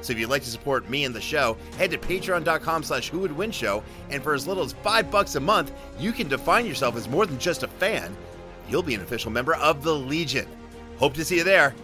[0.00, 3.18] So if you'd like to support me and the show, head to patreon.com slash who
[3.20, 6.66] would win show, and for as little as five bucks a month, you can define
[6.66, 8.16] yourself as more than just a fan.
[8.68, 10.46] You'll be an official member of the Legion.
[10.98, 11.74] Hope to see you there.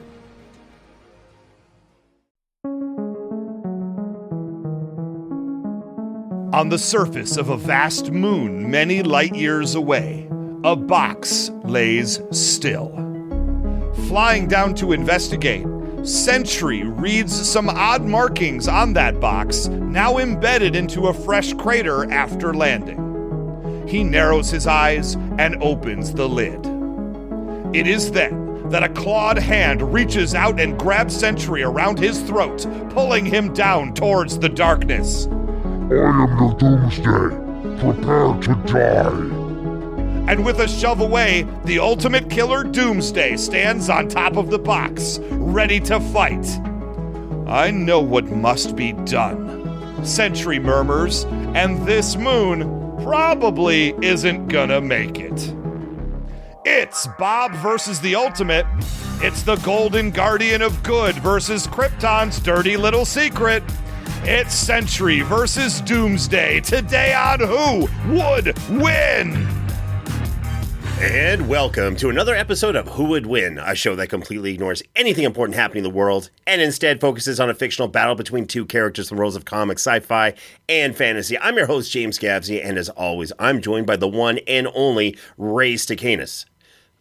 [6.52, 10.26] On the surface of a vast moon many light years away,
[10.64, 12.88] a box lays still.
[14.08, 15.66] Flying down to investigate,
[16.06, 22.54] Sentry reads some odd markings on that box, now embedded into a fresh crater after
[22.54, 23.84] landing.
[23.88, 26.64] He narrows his eyes and opens the lid.
[27.74, 32.64] It is then that a clawed hand reaches out and grabs Sentry around his throat,
[32.90, 35.26] pulling him down towards the darkness.
[35.26, 37.80] I am your doomsday.
[37.80, 39.45] Prepare to die.
[40.28, 45.20] And with a shove away, the ultimate killer Doomsday stands on top of the box,
[45.30, 46.46] ready to fight.
[47.46, 50.04] I know what must be done.
[50.04, 52.62] Sentry murmurs, and this moon
[53.04, 55.54] probably isn't gonna make it.
[56.64, 58.66] It's Bob versus the Ultimate.
[59.22, 63.62] It's the Golden Guardian of Good versus Krypton's dirty little secret.
[64.24, 66.60] It's Sentry versus Doomsday.
[66.62, 69.65] Today on Who Would Win?
[70.98, 75.24] And welcome to another episode of Who Would Win, a show that completely ignores anything
[75.24, 79.10] important happening in the world and instead focuses on a fictional battle between two characters
[79.10, 80.32] the roles of comics, sci fi,
[80.70, 81.38] and fantasy.
[81.38, 85.18] I'm your host, James Gavsey, and as always, I'm joined by the one and only
[85.36, 86.46] Ray Stacanus.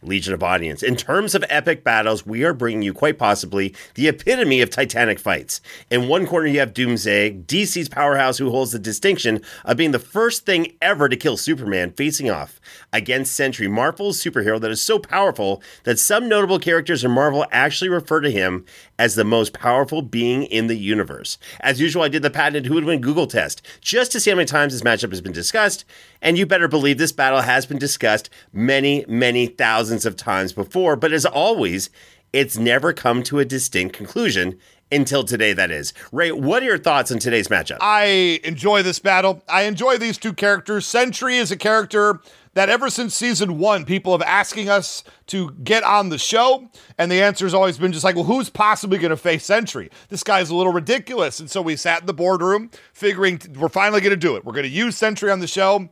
[0.04, 0.84] Legion of Audience.
[0.84, 5.20] In terms of epic battles, we are bringing you quite possibly the epitome of Titanic
[5.20, 5.62] fights.
[5.90, 10.00] In one corner, you have Doomsday, DC's powerhouse, who holds the distinction of being the
[10.00, 12.60] first thing ever to kill Superman, facing off
[12.94, 17.90] against Sentry, Marvel's superhero that is so powerful that some notable characters in Marvel actually
[17.90, 18.66] refer to him
[18.98, 21.38] as the most powerful being in the universe.
[21.60, 24.38] As usual, I did the patented Who Would Win Google test just to see how
[24.38, 25.86] many times this matchup has been discussed,
[26.22, 30.96] and you better believe this battle has been discussed many, many thousands of times before,
[30.96, 31.90] but as always,
[32.34, 34.60] it's never come to a distinct conclusion
[34.92, 35.94] until today, that is.
[36.12, 37.78] Ray, what are your thoughts on today's matchup?
[37.82, 39.42] I enjoy this battle.
[39.50, 40.86] I enjoy these two characters.
[40.86, 42.22] Sentry is a character
[42.56, 46.70] that ever since season one, people have asking us to get on the show.
[46.98, 49.92] And the answer has always been just like, well, who's possibly going to face Sentry?
[50.10, 51.40] This guy's a little ridiculous.
[51.40, 54.44] And so we sat in the boardroom figuring we're finally going to do it.
[54.44, 55.90] We're going to use Sentry on the show.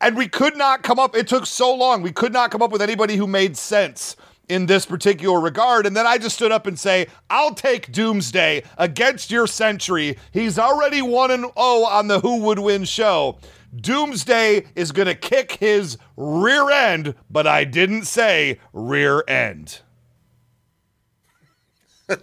[0.00, 2.02] And we could not come up, it took so long.
[2.02, 4.16] We could not come up with anybody who made sense
[4.48, 5.86] in this particular regard.
[5.86, 10.18] And then I just stood up and say, I'll take Doomsday against your Sentry.
[10.32, 13.38] He's already 1 and 0 on the Who Would Win show.
[13.74, 19.80] Doomsday is going to kick his rear end, but I didn't say rear end.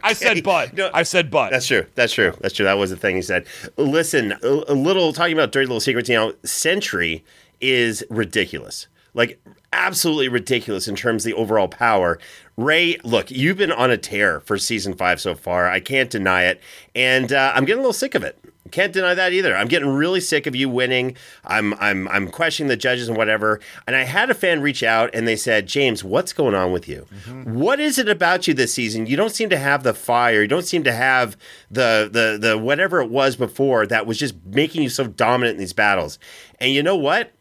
[0.04, 0.74] I said but.
[0.76, 1.52] No, I said but.
[1.52, 1.86] That's true.
[1.96, 2.34] That's true.
[2.42, 2.66] That's true.
[2.66, 3.48] That was the thing he said.
[3.78, 6.10] Listen, a, a little talking about dirty little secrets.
[6.10, 7.24] You know, Sentry
[7.60, 8.88] is ridiculous.
[9.14, 9.42] Like
[9.74, 12.20] absolutely ridiculous in terms of the overall power.
[12.58, 15.70] Ray, look, you've been on a tear for season five so far.
[15.70, 16.62] I can't deny it,
[16.94, 18.38] and uh, I'm getting a little sick of it.
[18.72, 19.56] Can't deny that either.
[19.56, 21.16] I'm getting really sick of you winning.
[21.46, 23.60] I'm I'm I'm questioning the judges and whatever.
[23.88, 26.88] And I had a fan reach out and they said, "James, what's going on with
[26.88, 27.06] you?
[27.26, 27.56] Mm-hmm.
[27.56, 29.06] What is it about you this season?
[29.06, 30.42] You don't seem to have the fire.
[30.42, 31.38] You don't seem to have
[31.70, 35.60] the the the whatever it was before that was just making you so dominant in
[35.60, 36.20] these battles."
[36.60, 37.32] And you know what?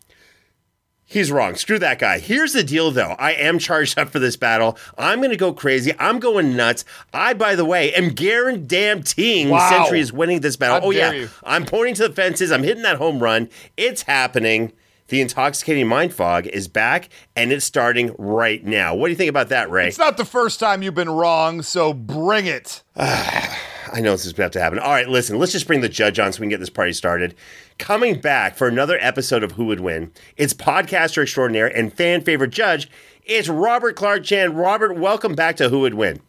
[1.10, 1.54] He's wrong.
[1.54, 2.18] Screw that guy.
[2.18, 3.16] Here's the deal, though.
[3.18, 4.76] I am charged up for this battle.
[4.98, 5.94] I'm going to go crazy.
[5.98, 6.84] I'm going nuts.
[7.14, 9.70] I, by the way, am guaranteeing Wow.
[9.70, 10.80] Sentry is winning this battle.
[10.80, 11.12] How oh, yeah.
[11.12, 11.30] you.
[11.44, 12.52] I'm pointing to the fences.
[12.52, 13.48] I'm hitting that home run.
[13.78, 14.74] It's happening.
[15.06, 18.94] The intoxicating mind fog is back, and it's starting right now.
[18.94, 19.88] What do you think about that, Ray?
[19.88, 22.82] It's not the first time you've been wrong, so bring it.
[22.96, 24.78] I know this is about to happen.
[24.78, 26.92] All right, listen, let's just bring the judge on so we can get this party
[26.92, 27.34] started.
[27.78, 32.50] Coming back for another episode of Who Would Win, it's podcaster extraordinaire and fan favorite
[32.50, 32.90] judge.
[33.24, 34.54] It's Robert Clark Chan.
[34.56, 36.20] Robert, welcome back to Who Would Win.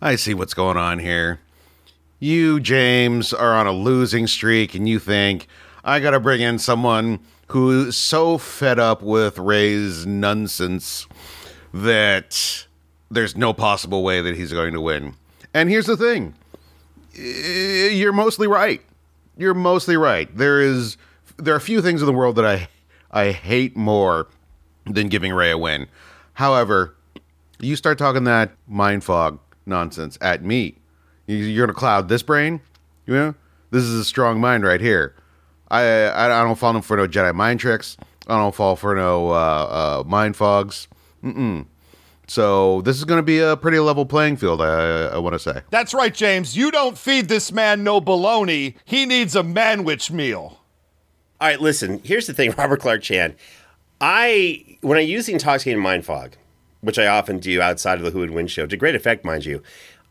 [0.00, 1.40] I see what's going on here.
[2.18, 5.46] You, James, are on a losing streak, and you think,
[5.84, 11.06] I gotta bring in someone who's so fed up with Ray's nonsense
[11.74, 12.66] that
[13.10, 15.14] there's no possible way that he's going to win.
[15.52, 16.34] And here's the thing
[17.12, 18.80] you're mostly right.
[19.38, 20.28] You're mostly right.
[20.36, 20.98] There is
[21.38, 22.68] there are a few things in the world that I
[23.10, 24.26] I hate more
[24.84, 25.86] than giving Ray a win.
[26.34, 26.94] However,
[27.60, 30.76] you start talking that mind fog nonsense at me.
[31.26, 32.60] You- You're gonna cloud this brain.
[33.06, 33.34] You know,
[33.70, 35.14] this is a strong mind right here.
[35.70, 37.96] I I, I don't fall for no Jedi mind tricks.
[38.26, 40.88] I don't fall for no uh, uh, mind fogs.
[41.24, 41.64] Mm-mm.
[42.28, 44.60] So this is going to be a pretty level playing field.
[44.60, 45.62] I, I want to say.
[45.70, 46.56] That's right, James.
[46.56, 48.74] You don't feed this man no baloney.
[48.84, 50.60] He needs a manwich meal.
[51.40, 53.34] All right, listen, here's the thing, Robert Clark Chan.
[54.00, 56.36] I, when I use the intoxicating mind fog,
[56.80, 59.44] which I often do outside of the Who Would Win show, to great effect, mind
[59.44, 59.62] you,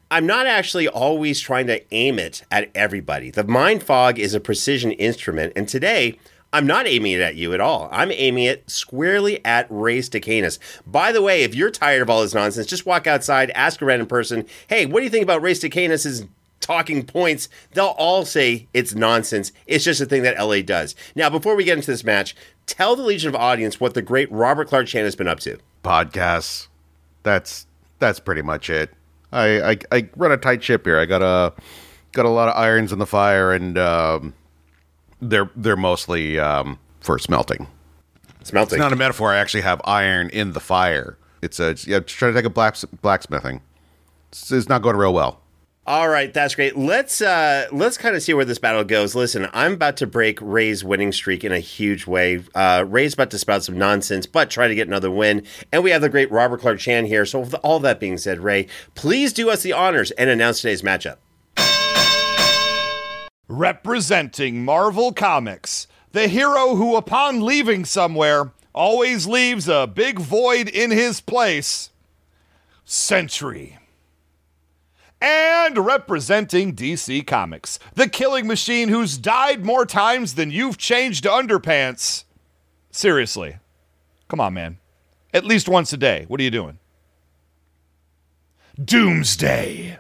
[0.10, 3.30] I'm not actually always trying to aim it at everybody.
[3.30, 6.18] The mind fog is a precision instrument, and today,
[6.54, 7.90] I'm not aiming it at you at all.
[7.92, 10.60] I'm aiming it squarely at Ray Canis.
[10.86, 13.86] By the way, if you're tired of all this nonsense, just walk outside, ask a
[13.86, 16.26] random person, hey, what do you think about Ray Stacanus's
[16.62, 17.50] talking points?
[17.74, 19.52] They'll all say it's nonsense.
[19.66, 20.96] It's just a thing that LA does.
[21.16, 22.36] Now, before we get into this match,
[22.66, 25.58] tell the Legion of Audience what the great Robert Clark Chan has been up to.
[25.84, 26.68] podcasts.
[27.24, 27.68] That's
[28.00, 28.90] that's pretty much it.
[29.34, 30.98] I, I I run a tight ship here.
[30.98, 31.54] I got a
[32.14, 34.34] got a lot of irons in the fire, and um,
[35.22, 37.68] they're they're mostly um, for smelting.
[38.44, 38.78] Smelting.
[38.78, 39.34] It's not a metaphor.
[39.34, 41.18] I actually have iron in the fire.
[41.42, 43.62] It's a yeah, trying to take a black, blacksmithing.
[44.30, 45.42] It's, it's not going real well.
[45.86, 46.75] All right, that's great.
[46.75, 49.16] Let's uh let's kind of see where this battle goes.
[49.16, 52.44] Listen, I'm about to break Ray's winning streak in a huge way.
[52.54, 55.46] Uh Ray's about to spout some nonsense, but try to get another win.
[55.72, 57.25] And we have the great Robert Clark Chan here.
[57.25, 60.81] So with all that being said, Ray, please do us the honors and announce today's
[60.81, 61.18] matchup.
[63.47, 70.92] Representing Marvel Comics, the hero who, upon leaving somewhere, always leaves a big void in
[70.92, 71.92] his place.
[72.83, 73.77] Sentry.
[75.21, 82.25] And representing DC Comics, the killing machine who's died more times than you've changed underpants.
[82.92, 83.57] Seriously.
[84.27, 84.77] Come on, man.
[85.33, 86.25] At least once a day.
[86.27, 86.80] What are you doing?
[88.83, 89.99] Doomsday.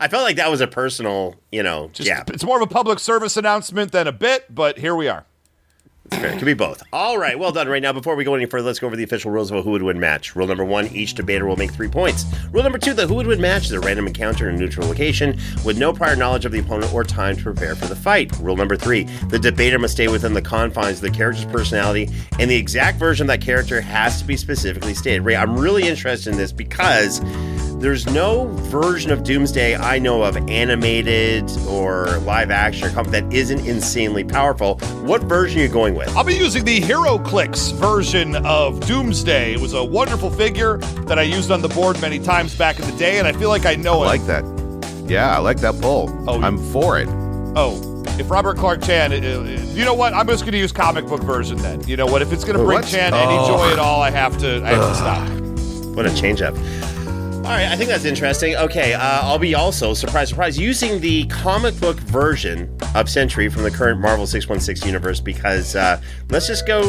[0.00, 2.24] I felt like that was a personal, you know, Just, yeah.
[2.28, 5.26] It's more of a public service announcement than a bit, but here we are.
[6.12, 6.82] It could be both.
[6.92, 7.68] All right, well done.
[7.68, 9.62] Right now, before we go any further, let's go over the official rules of a
[9.62, 10.34] Who Would Win match.
[10.34, 12.24] Rule number one: each debater will make three points.
[12.50, 14.88] Rule number two: the Who Would Win match is a random encounter in a neutral
[14.88, 18.36] location with no prior knowledge of the opponent or time to prepare for the fight.
[18.40, 22.08] Rule number three: the debater must stay within the confines of the character's personality,
[22.40, 25.22] and the exact version of that character has to be specifically stated.
[25.22, 27.20] Ray, I'm really interested in this because
[27.80, 33.32] there's no version of Doomsday I know of, animated or live action or something that
[33.34, 34.76] isn't insanely powerful.
[35.02, 36.14] What version are you going with?
[36.14, 39.54] I'll be using the HeroClix version of Doomsday.
[39.54, 42.84] It was a wonderful figure that I used on the board many times back in
[42.88, 44.08] the day, and I feel like I know it.
[44.08, 44.18] I it.
[44.18, 45.10] like that.
[45.10, 46.14] Yeah, I like that pull.
[46.28, 46.40] Oh.
[46.42, 47.08] I'm for it.
[47.56, 50.12] oh, If Robert Clark Chan, uh, uh, you know what?
[50.12, 51.80] I'm just going to use comic book version then.
[51.88, 52.20] You know what?
[52.20, 52.86] If it's going to bring What?
[52.88, 53.46] Chan any Oh.
[53.48, 54.62] joy at all, I have to.
[54.64, 55.28] I have to stop.
[55.96, 56.54] What a change up.
[57.50, 58.54] All right, I think that's interesting.
[58.54, 63.64] Okay, uh, I'll be also, surprise, surprise, using the comic book version of Sentry from
[63.64, 66.82] the current Marvel 616 universe because uh, let's just go,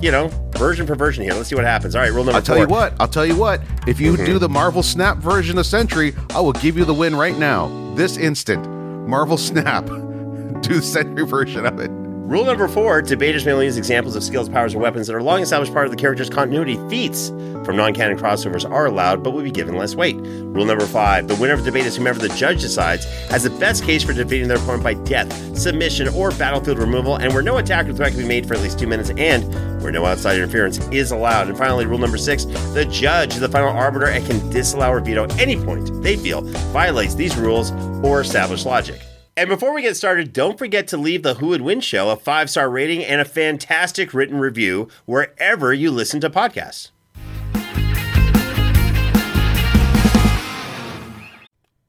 [0.00, 1.34] you know, version for version here.
[1.34, 1.96] Let's see what happens.
[1.96, 2.64] All right, rule number I'll tell four.
[2.66, 2.94] you what.
[3.00, 3.60] I'll tell you what.
[3.88, 7.16] If you do the Marvel Snap version of Sentry, I will give you the win
[7.16, 8.64] right now, this instant.
[9.08, 9.84] Marvel Snap.
[10.62, 11.90] Do the Sentry version of it.
[12.28, 15.22] Rule number four debaters may only use examples of skills, powers, or weapons that are
[15.22, 16.76] long established part of the character's continuity.
[16.90, 17.30] Feats
[17.64, 20.16] from non canon crossovers are allowed, but will be given less weight.
[20.16, 23.50] Rule number five the winner of the debate is whomever the judge decides has the
[23.58, 27.56] best case for defeating their opponent by death, submission, or battlefield removal, and where no
[27.56, 29.50] attack or threat can be made for at least two minutes, and
[29.82, 31.48] where no outside interference is allowed.
[31.48, 32.44] And finally, rule number six
[32.74, 36.42] the judge is the final arbiter and can disallow or veto any point they feel
[36.72, 37.70] violates these rules
[38.04, 39.07] or established logic.
[39.38, 42.16] And before we get started, don't forget to leave the Who Would Win show a
[42.16, 46.90] five star rating and a fantastic written review wherever you listen to podcasts.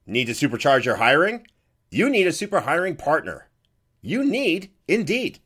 [0.06, 1.48] Need to supercharge your hiring?
[1.90, 3.48] You need a super hiring partner.
[4.04, 5.40] You need Indeed.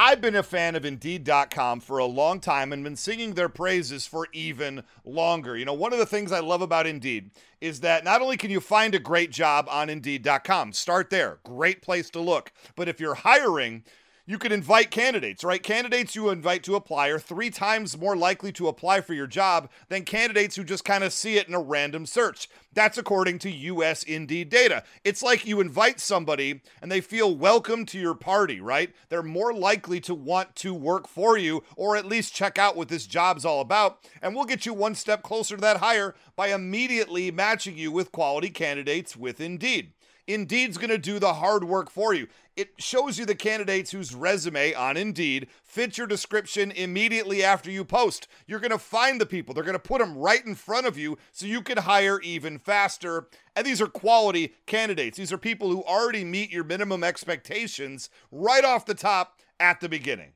[0.00, 4.06] I've been a fan of Indeed.com for a long time and been singing their praises
[4.06, 5.56] for even longer.
[5.56, 8.52] You know, one of the things I love about Indeed is that not only can
[8.52, 13.00] you find a great job on Indeed.com, start there, great place to look, but if
[13.00, 13.82] you're hiring,
[14.28, 15.62] you can invite candidates, right?
[15.62, 19.70] Candidates you invite to apply are three times more likely to apply for your job
[19.88, 22.46] than candidates who just kind of see it in a random search.
[22.74, 24.84] That's according to US Indeed data.
[25.02, 28.94] It's like you invite somebody and they feel welcome to your party, right?
[29.08, 32.88] They're more likely to want to work for you or at least check out what
[32.88, 34.06] this job's all about.
[34.20, 38.12] And we'll get you one step closer to that hire by immediately matching you with
[38.12, 39.92] quality candidates with Indeed.
[40.28, 42.28] Indeed's going to do the hard work for you.
[42.54, 47.82] It shows you the candidates whose resume on Indeed fits your description immediately after you
[47.82, 48.28] post.
[48.46, 50.98] You're going to find the people, they're going to put them right in front of
[50.98, 53.28] you so you can hire even faster.
[53.56, 55.16] And these are quality candidates.
[55.16, 59.88] These are people who already meet your minimum expectations right off the top at the
[59.88, 60.32] beginning.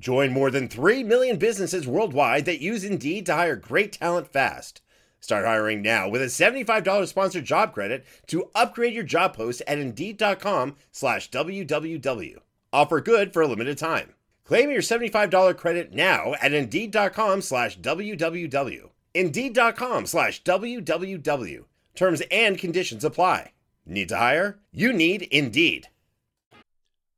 [0.00, 4.80] Join more than 3 million businesses worldwide that use Indeed to hire great talent fast.
[5.20, 9.78] Start hiring now with a $75 sponsored job credit to upgrade your job post at
[9.78, 12.36] Indeed.com slash WWW.
[12.72, 14.14] Offer good for a limited time.
[14.44, 18.90] Claim your $75 credit now at Indeed.com slash WWW.
[19.14, 21.64] Indeed.com slash WWW.
[21.94, 23.52] Terms and conditions apply.
[23.84, 24.60] Need to hire?
[24.72, 25.88] You need Indeed.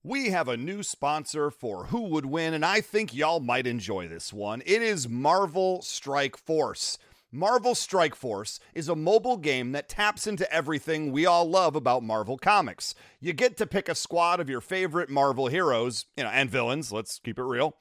[0.03, 4.09] We have a new sponsor for Who Would Win, and I think y'all might enjoy
[4.09, 4.63] this one.
[4.65, 6.97] It is Marvel Strike Force.
[7.33, 12.03] Marvel Strike Force is a mobile game that taps into everything we all love about
[12.03, 12.93] Marvel Comics.
[13.21, 16.91] You get to pick a squad of your favorite Marvel heroes, you know, and villains,
[16.91, 17.77] let's keep it real,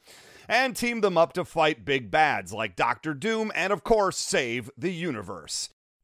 [0.48, 4.70] and team them up to fight big bads like Doctor Doom and, of course, save
[4.78, 5.70] the universe.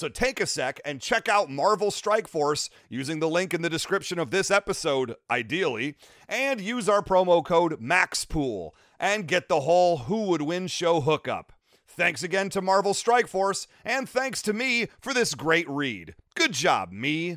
[0.00, 3.68] So take a sec and check out Marvel Strike Force using the link in the
[3.68, 5.94] description of this episode, ideally,
[6.26, 11.52] and use our promo code MAXPOOL and get the whole Who Would Win show hookup.
[11.86, 16.14] Thanks again to Marvel Strike Force, and thanks to me for this great read.
[16.34, 17.36] Good job, me.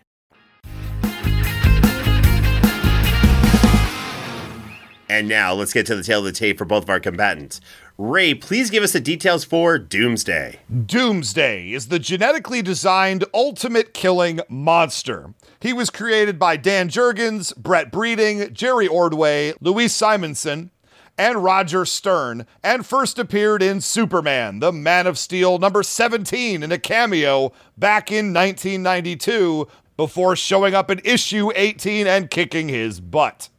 [5.11, 7.59] And now let's get to the tail of the tape for both of our combatants.
[7.97, 10.59] Ray, please give us the details for Doomsday.
[10.85, 15.33] Doomsday is the genetically designed ultimate killing monster.
[15.59, 20.71] He was created by Dan Jurgens, Brett Breeding, Jerry Ordway, Louise Simonson,
[21.17, 26.71] and Roger Stern, and first appeared in Superman, the Man of Steel number 17 in
[26.71, 33.49] a cameo back in 1992 before showing up in issue 18 and kicking his butt.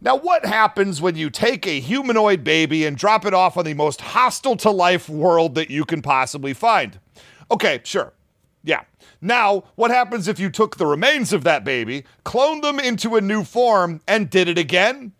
[0.00, 3.74] Now, what happens when you take a humanoid baby and drop it off on the
[3.74, 7.00] most hostile to life world that you can possibly find?
[7.50, 8.12] Okay, sure.
[8.62, 8.82] Yeah.
[9.20, 13.20] Now, what happens if you took the remains of that baby, cloned them into a
[13.20, 15.12] new form, and did it again?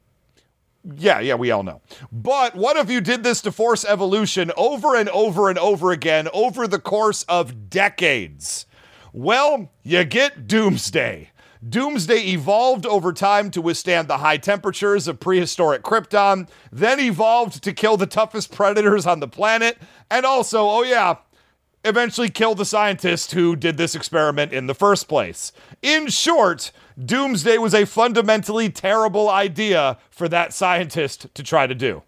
[0.96, 1.80] Yeah, yeah, we all know.
[2.12, 6.28] But what if you did this to force evolution over and over and over again
[6.32, 8.66] over the course of decades?
[9.12, 11.30] Well, you get Doomsday.
[11.66, 17.72] Doomsday evolved over time to withstand the high temperatures of prehistoric Krypton, then evolved to
[17.72, 19.78] kill the toughest predators on the planet,
[20.10, 21.16] and also, oh yeah,
[21.84, 25.52] eventually kill the scientist who did this experiment in the first place.
[25.82, 26.70] In short,
[27.02, 32.02] Doomsday was a fundamentally terrible idea for that scientist to try to do.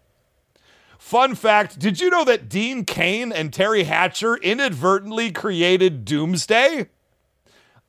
[0.99, 6.89] Fun fact did you know that Dean Cain and Teri Hatcher inadvertently created Doomsday?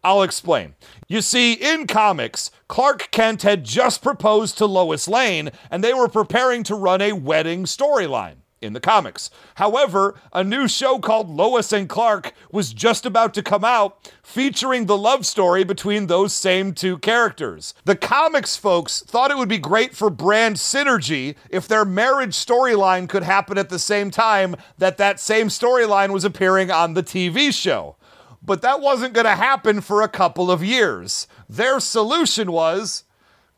[0.03, 0.75] I'll explain.
[1.07, 6.07] You see, in comics, Clark Kent had just proposed to Lois Lane, and they were
[6.07, 9.29] preparing to run a wedding storyline in the comics.
[9.55, 14.85] However, a new show called Lois and Clark was just about to come out, featuring
[14.85, 17.73] the love story between those same two characters.
[17.85, 23.09] The comics folks thought it would be great for brand synergy if their marriage storyline
[23.09, 27.51] could happen at the same time that that same storyline was appearing on the TV
[27.51, 27.97] show
[28.41, 31.27] but that wasn't going to happen for a couple of years.
[31.49, 33.03] Their solution was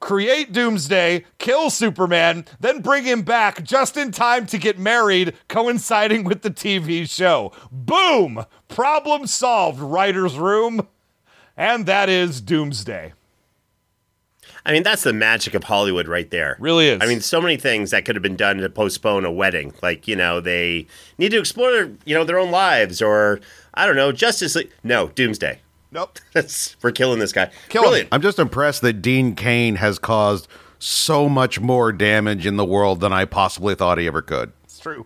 [0.04, 6.26] create Doomsday, kill Superman, then bring him back just in time to get married, coinciding
[6.26, 7.54] with the TV show.
[7.72, 8.46] Boom!
[8.68, 10.90] Problem solved, writer's room.
[11.56, 13.14] And that is Doomsday.
[14.66, 16.58] I mean, that's the magic of Hollywood right there.
[16.60, 17.00] Really is.
[17.02, 19.74] I mean, so many things that could have been done to postpone a wedding.
[19.82, 23.40] Like, you know, they need to explore, you know, their own lives or,
[23.74, 24.72] I don't know, Justice League.
[24.84, 25.60] No, Doomsday.
[25.92, 26.20] Nope.
[26.34, 27.52] That's, we're killing this guy.
[27.70, 27.88] Kill him.
[27.90, 28.10] Brilliant.
[28.12, 30.48] I'm just impressed that Dean Cain has caused
[30.80, 34.52] so much more damage in the world than I possibly thought he ever could.
[34.64, 35.06] It's true.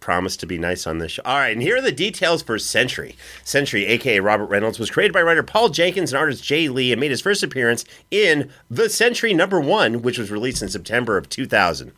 [0.00, 1.22] Promise to be nice on this show.
[1.24, 3.14] All right, and here are the details for Sentry.
[3.44, 7.00] Sentry, aka Robert Reynolds, was created by writer Paul Jenkins and artist Jae Lee and
[7.00, 11.28] made his first appearance in The Sentry Number One, which was released in September of
[11.28, 11.92] 2000.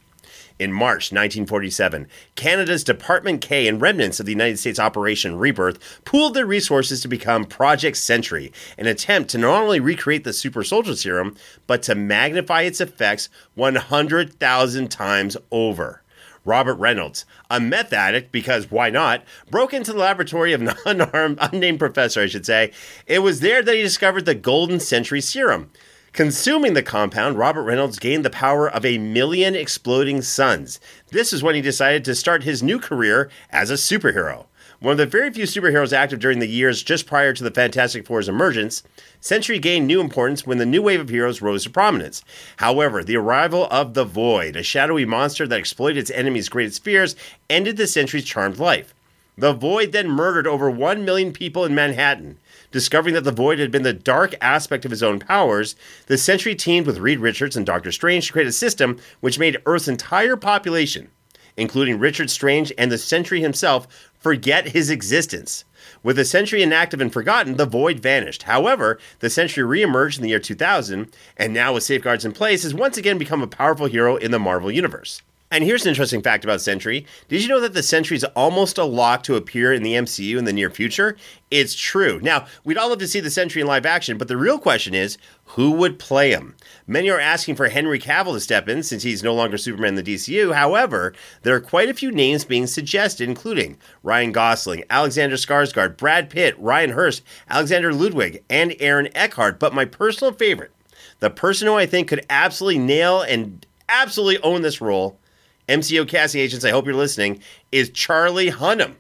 [0.57, 6.35] In March 1947, Canada's Department K and remnants of the United States Operation Rebirth pooled
[6.35, 10.95] their resources to become Project Sentry, an attempt to not only recreate the super soldier
[10.95, 11.37] serum,
[11.67, 16.03] but to magnify its effects 100,000 times over.
[16.45, 21.39] Robert Reynolds, a meth addict, because why not, broke into the laboratory of an unarmed,
[21.41, 22.71] unnamed professor, I should say.
[23.07, 25.73] It was there that he discovered the Golden Sentry Serum.
[26.15, 30.79] Consuming the compound, Robert Reynolds gained the power of a million exploding suns.
[31.11, 34.47] This is when he decided to start his new career as a superhero.
[34.79, 38.07] One of the very few superheroes active during the years just prior to the Fantastic
[38.07, 38.85] Four's emergence,
[39.19, 42.23] Sentry gained new importance when the new wave of heroes rose to prominence.
[42.59, 47.17] However, the arrival of the Void, a shadowy monster that exploited its enemies' greatest fears,
[47.51, 48.95] ended the Sentry's charmed life.
[49.37, 52.39] The Void then murdered over 1 million people in Manhattan.
[52.75, 55.77] Discovering that the Void had been the dark aspect of his own powers,
[56.09, 59.63] the Sentry teamed with Reed Richards and Doctor Strange to create a system which made
[59.65, 61.09] Earth's entire population,
[61.57, 65.65] including Richard Strange and the Sentry himself, forget his existence.
[66.03, 68.43] With the Sentry inactive and forgotten, the Void vanished.
[68.43, 72.75] However, the Sentry reemerged in the year 2000, and now with safeguards in place, has
[72.75, 75.23] once again become a powerful hero in the Marvel Universe.
[75.51, 77.07] And here's an interesting fact about Sentry.
[77.29, 80.37] Did you know that the Sentry is almost a lock to appear in the MCU
[80.37, 81.17] in the near future?
[81.49, 82.19] It's true.
[82.21, 84.95] Now, we'd all love to see the Sentry in live action, but the real question
[84.95, 86.57] is who would play him?
[86.89, 90.05] Many are asking for Henry Cavill to step in since he's no longer Superman in
[90.05, 90.55] the DCU.
[90.55, 96.31] However, there are quite a few names being suggested, including Ryan Gosling, Alexander Skarsgård, Brad
[96.31, 99.61] Pitt, Ryan Hurst, Alexander Ludwig, and Aaron Eckhart.
[99.61, 100.73] But my personal favorite,
[101.21, 105.21] the person who I think could absolutely nail and absolutely own this role,
[105.69, 107.41] MCU casting agents, I hope you're listening,
[107.73, 108.97] is Charlie Hunnam.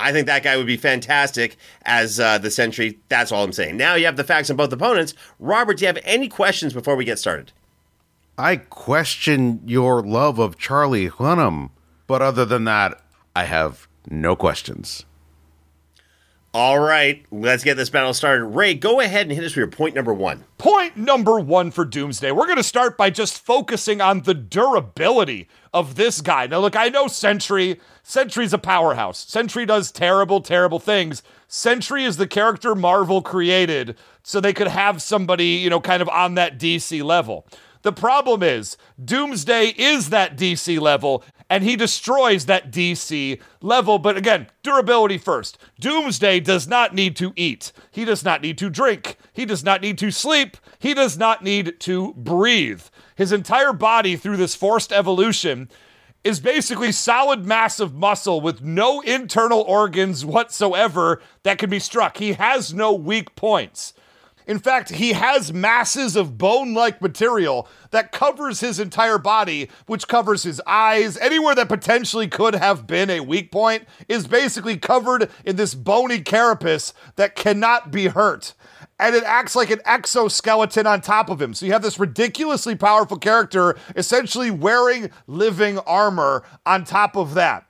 [0.00, 2.98] I think that guy would be fantastic as uh, the Sentry.
[3.08, 3.76] That's all I'm saying.
[3.76, 5.14] Now you have the facts on both opponents.
[5.40, 7.52] Robert, do you have any questions before we get started?
[8.36, 11.70] I question your love of Charlie Hunnam,
[12.06, 13.00] but other than that,
[13.34, 15.04] I have no questions.
[16.58, 18.46] All right, let's get this battle started.
[18.46, 20.42] Ray, go ahead and hit us with your point number one.
[20.58, 22.32] Point number one for Doomsday.
[22.32, 26.48] We're going to start by just focusing on the durability of this guy.
[26.48, 27.78] Now, look, I know Sentry.
[28.02, 29.20] Sentry's a powerhouse.
[29.20, 31.22] Sentry does terrible, terrible things.
[31.46, 36.08] Sentry is the character Marvel created so they could have somebody, you know, kind of
[36.08, 37.46] on that DC level.
[37.82, 43.98] The problem is, Doomsday is that DC level, and he destroys that DC level.
[43.98, 45.58] But again, durability first.
[45.80, 49.80] Doomsday does not need to eat, he does not need to drink, he does not
[49.80, 52.82] need to sleep, he does not need to breathe.
[53.16, 55.68] His entire body, through this forced evolution,
[56.24, 62.18] is basically solid mass of muscle with no internal organs whatsoever that can be struck.
[62.18, 63.94] He has no weak points.
[64.48, 70.08] In fact, he has masses of bone like material that covers his entire body, which
[70.08, 71.18] covers his eyes.
[71.18, 76.22] Anywhere that potentially could have been a weak point is basically covered in this bony
[76.22, 78.54] carapace that cannot be hurt.
[78.98, 81.52] And it acts like an exoskeleton on top of him.
[81.52, 87.67] So you have this ridiculously powerful character essentially wearing living armor on top of that.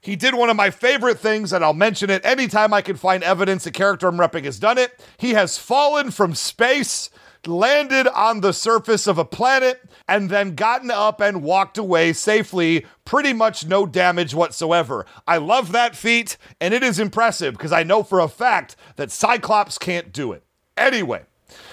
[0.00, 3.22] He did one of my favorite things, and I'll mention it anytime I can find
[3.22, 4.98] evidence a character I'm repping has done it.
[5.18, 7.10] He has fallen from space,
[7.46, 12.86] landed on the surface of a planet, and then gotten up and walked away safely,
[13.04, 15.04] pretty much no damage whatsoever.
[15.26, 19.10] I love that feat, and it is impressive because I know for a fact that
[19.10, 20.42] Cyclops can't do it.
[20.78, 21.24] Anyway,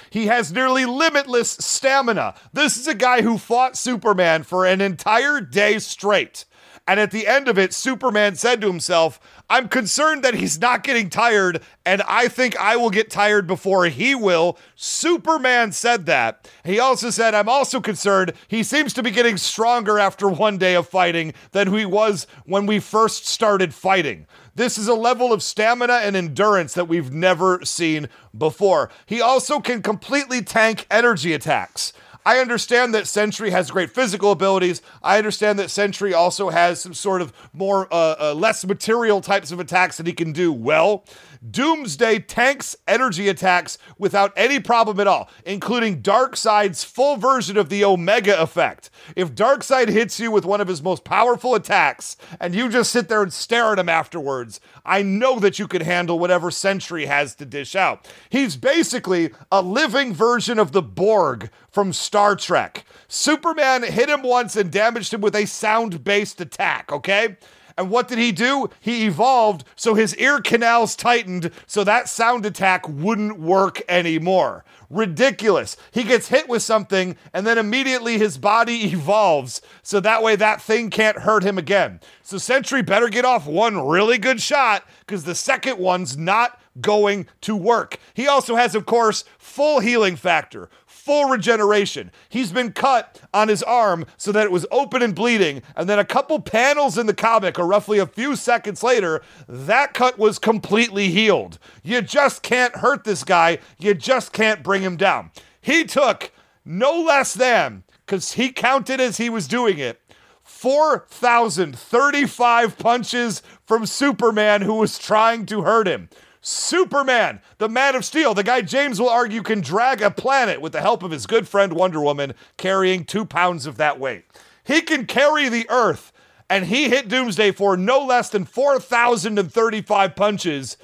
[0.09, 2.35] he has nearly limitless stamina.
[2.51, 6.43] This is a guy who fought Superman for an entire day straight.
[6.87, 9.19] And at the end of it, Superman said to himself,
[9.49, 13.85] I'm concerned that he's not getting tired, and I think I will get tired before
[13.85, 14.57] he will.
[14.75, 16.49] Superman said that.
[16.63, 20.75] He also said, I'm also concerned he seems to be getting stronger after one day
[20.75, 24.25] of fighting than he was when we first started fighting.
[24.55, 28.89] This is a level of stamina and endurance that we've never seen before.
[29.05, 31.93] He also can completely tank energy attacks.
[32.27, 34.81] I understand that Sentry has great physical abilities.
[35.01, 39.53] I understand that Sentry also has some sort of more uh, uh, less material types
[39.53, 41.05] of attacks that he can do well.
[41.49, 47.83] Doomsday tanks energy attacks without any problem at all, including Darkseid's full version of the
[47.83, 48.89] Omega effect.
[49.15, 53.07] If Darkseid hits you with one of his most powerful attacks and you just sit
[53.09, 57.35] there and stare at him afterwards, I know that you can handle whatever Sentry has
[57.35, 58.07] to dish out.
[58.29, 62.85] He's basically a living version of the Borg from Star Trek.
[63.07, 67.37] Superman hit him once and damaged him with a sound based attack, okay?
[67.77, 68.69] And what did he do?
[68.79, 74.65] He evolved so his ear canals tightened so that sound attack wouldn't work anymore.
[74.89, 75.77] Ridiculous.
[75.91, 80.61] He gets hit with something and then immediately his body evolves so that way that
[80.61, 81.99] thing can't hurt him again.
[82.23, 87.27] So Sentry better get off one really good shot because the second one's not going
[87.41, 87.97] to work.
[88.13, 90.69] He also has, of course, full healing factor,
[91.07, 92.11] full regeneration.
[92.27, 95.61] He's been cut on his arm so that it was open and bleeding.
[95.77, 99.93] And then a couple panels in the comic, or roughly a few seconds later, that
[99.93, 101.59] cut was completely healed.
[101.81, 103.59] You just can't hurt this guy.
[103.79, 105.31] You just can't bring him down.
[105.61, 106.33] He took
[106.65, 110.01] no less than, because he counted as he was doing it,
[110.43, 116.09] 4,035 punches from Superman who was trying to hurt him.
[116.41, 120.71] Superman, the Man of Steel, the guy James will argue can drag a planet with
[120.71, 124.25] the help of his good friend Wonder Woman, carrying two pounds of that weight.
[124.63, 126.11] He can carry the Earth,
[126.49, 130.77] and he hit Doomsday for no less than 4,035 punches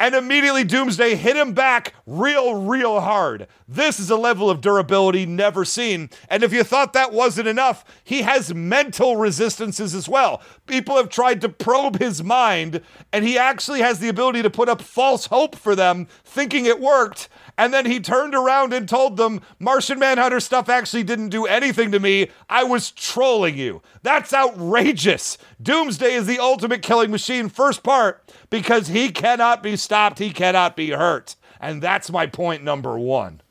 [0.00, 3.46] and immediately Doomsday hit him back real, real hard.
[3.68, 6.08] This is a level of durability never seen.
[6.30, 10.40] And if you thought that wasn't enough, he has mental resistances as well.
[10.66, 12.80] People have tried to probe his mind,
[13.12, 16.80] and he actually has the ability to put up false hope for them, thinking it
[16.80, 17.28] worked.
[17.58, 21.92] And then he turned around and told them, Martian Manhunter stuff actually didn't do anything
[21.92, 22.30] to me.
[22.48, 23.82] I was trolling you.
[24.02, 25.36] That's outrageous.
[25.60, 30.76] Doomsday is the ultimate killing machine, first part, because he cannot be stopped, he cannot
[30.76, 31.36] be hurt.
[31.60, 33.42] And that's my point number one.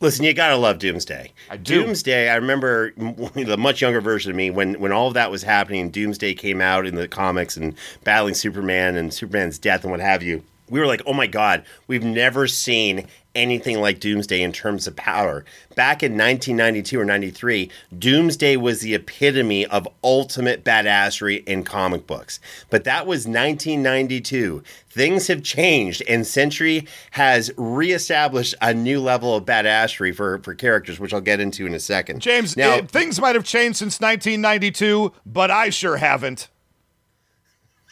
[0.00, 1.30] Listen, you gotta love Doomsday.
[1.50, 1.84] I do.
[1.84, 2.30] Doomsday.
[2.30, 2.92] I remember
[3.34, 5.90] the much younger version of me when when all of that was happening.
[5.90, 10.22] Doomsday came out in the comics and battling Superman and Superman's death and what have
[10.22, 10.42] you.
[10.70, 14.96] We were like, oh my god, we've never seen anything like Doomsday in terms of
[14.96, 15.44] power.
[15.74, 22.40] Back in 1992 or 93, Doomsday was the epitome of ultimate badassery in comic books.
[22.70, 24.62] But that was 1992.
[24.88, 30.98] Things have changed, and Sentry has reestablished a new level of badassery for, for characters,
[30.98, 32.20] which I'll get into in a second.
[32.20, 36.48] James, now, eh, things might have changed since 1992, but I sure haven't.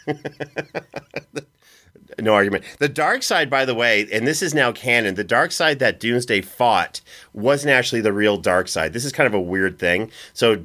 [2.20, 2.64] No argument.
[2.78, 7.00] The Darkseid, by the way, and this is now canon, the Darkseid that Doomsday fought
[7.32, 8.92] wasn't actually the real Darkseid.
[8.92, 10.10] This is kind of a weird thing.
[10.32, 10.56] So, uh,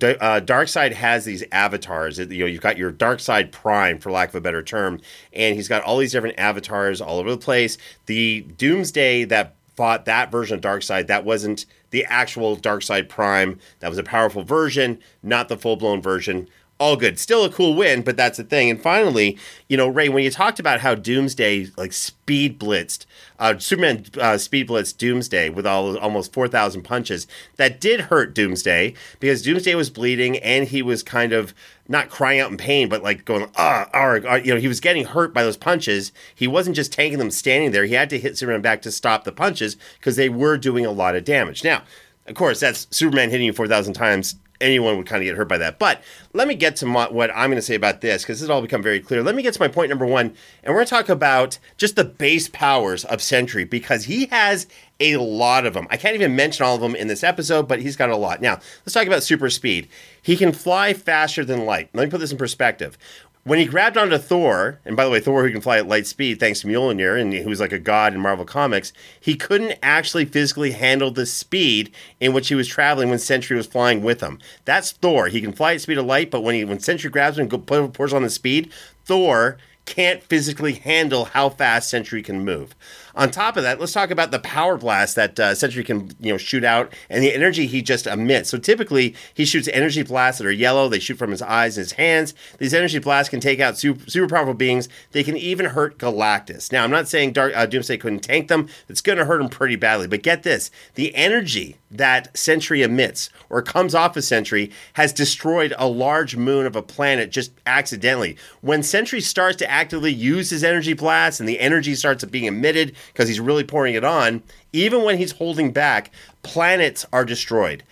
[0.41, 2.17] Darkseid has these avatars.
[2.17, 4.99] You know, you've got your Darkseid prime, for lack of a better term,
[5.31, 7.77] and he's got all these different avatars all over the place.
[8.07, 13.59] The Doomsday that fought that version of Darkseid that wasn't the actual Darkseid Prime.
[13.79, 16.47] That was a powerful version, not the full blown version.
[16.83, 17.17] All good.
[17.17, 18.69] Still a cool win, but that's the thing.
[18.69, 19.37] And finally,
[19.69, 23.05] you know, Ray, when you talked about how Doomsday like speed blitzed,
[23.39, 28.35] uh, Superman uh, speed blitzed Doomsday with all almost four thousand punches, that did hurt
[28.35, 31.53] Doomsday because Doomsday was bleeding and he was kind of
[31.87, 34.81] not crying out in pain, but like going, ah, ah, ah, you know, he was
[34.81, 36.11] getting hurt by those punches.
[36.35, 37.85] He wasn't just tanking them standing there.
[37.85, 40.91] He had to hit Superman back to stop the punches because they were doing a
[40.91, 41.63] lot of damage.
[41.63, 41.83] Now,
[42.27, 44.35] of course, that's Superman hitting you 4,000 times.
[44.61, 45.77] Anyone would kind of get hurt by that.
[45.77, 48.49] But let me get to my, what I'm going to say about this because this
[48.49, 49.21] all become very clear.
[49.21, 51.97] Let me get to my point number one, and we're going to talk about just
[51.97, 54.67] the base powers of Sentry because he has
[55.01, 55.85] a lot of them.
[55.89, 58.41] I can't even mention all of them in this episode, but he's got a lot.
[58.41, 59.89] Now, let's talk about super speed.
[60.21, 61.89] He can fly faster than light.
[61.93, 62.97] Let me put this in perspective.
[63.45, 66.07] When he grabbed onto Thor, and by the way, Thor who can fly at light
[66.07, 70.23] speed thanks to Mjolnir, and who's like a god in Marvel Comics, he couldn't actually
[70.23, 74.39] physically handle the speed in which he was traveling when Sentry was flying with him.
[74.63, 75.27] That's Thor.
[75.27, 77.93] He can fly at speed of light, but when he when Sentry grabs him and
[77.93, 78.71] pours on the speed,
[79.03, 82.73] Thor can't physically handle how fast Sentry can move.
[83.15, 86.31] On top of that, let's talk about the power blast that uh, Sentry can you
[86.31, 88.49] know shoot out and the energy he just emits.
[88.49, 90.89] So typically he shoots energy blasts that are yellow.
[90.89, 92.33] They shoot from his eyes and his hands.
[92.57, 94.89] These energy blasts can take out super, super powerful beings.
[95.11, 96.71] They can even hurt Galactus.
[96.71, 98.67] Now I'm not saying Dark uh, Doomsday couldn't tank them.
[98.89, 100.07] It's going to hurt him pretty badly.
[100.07, 105.75] But get this: the energy that Sentry emits or comes off of Sentry has destroyed
[105.77, 108.37] a large moon of a planet just accidentally.
[108.61, 112.95] When Sentry starts to actively use his energy blasts and the energy starts being emitted
[113.07, 116.11] because he's really pouring it on, even when he's holding back,
[116.41, 117.83] planets are destroyed.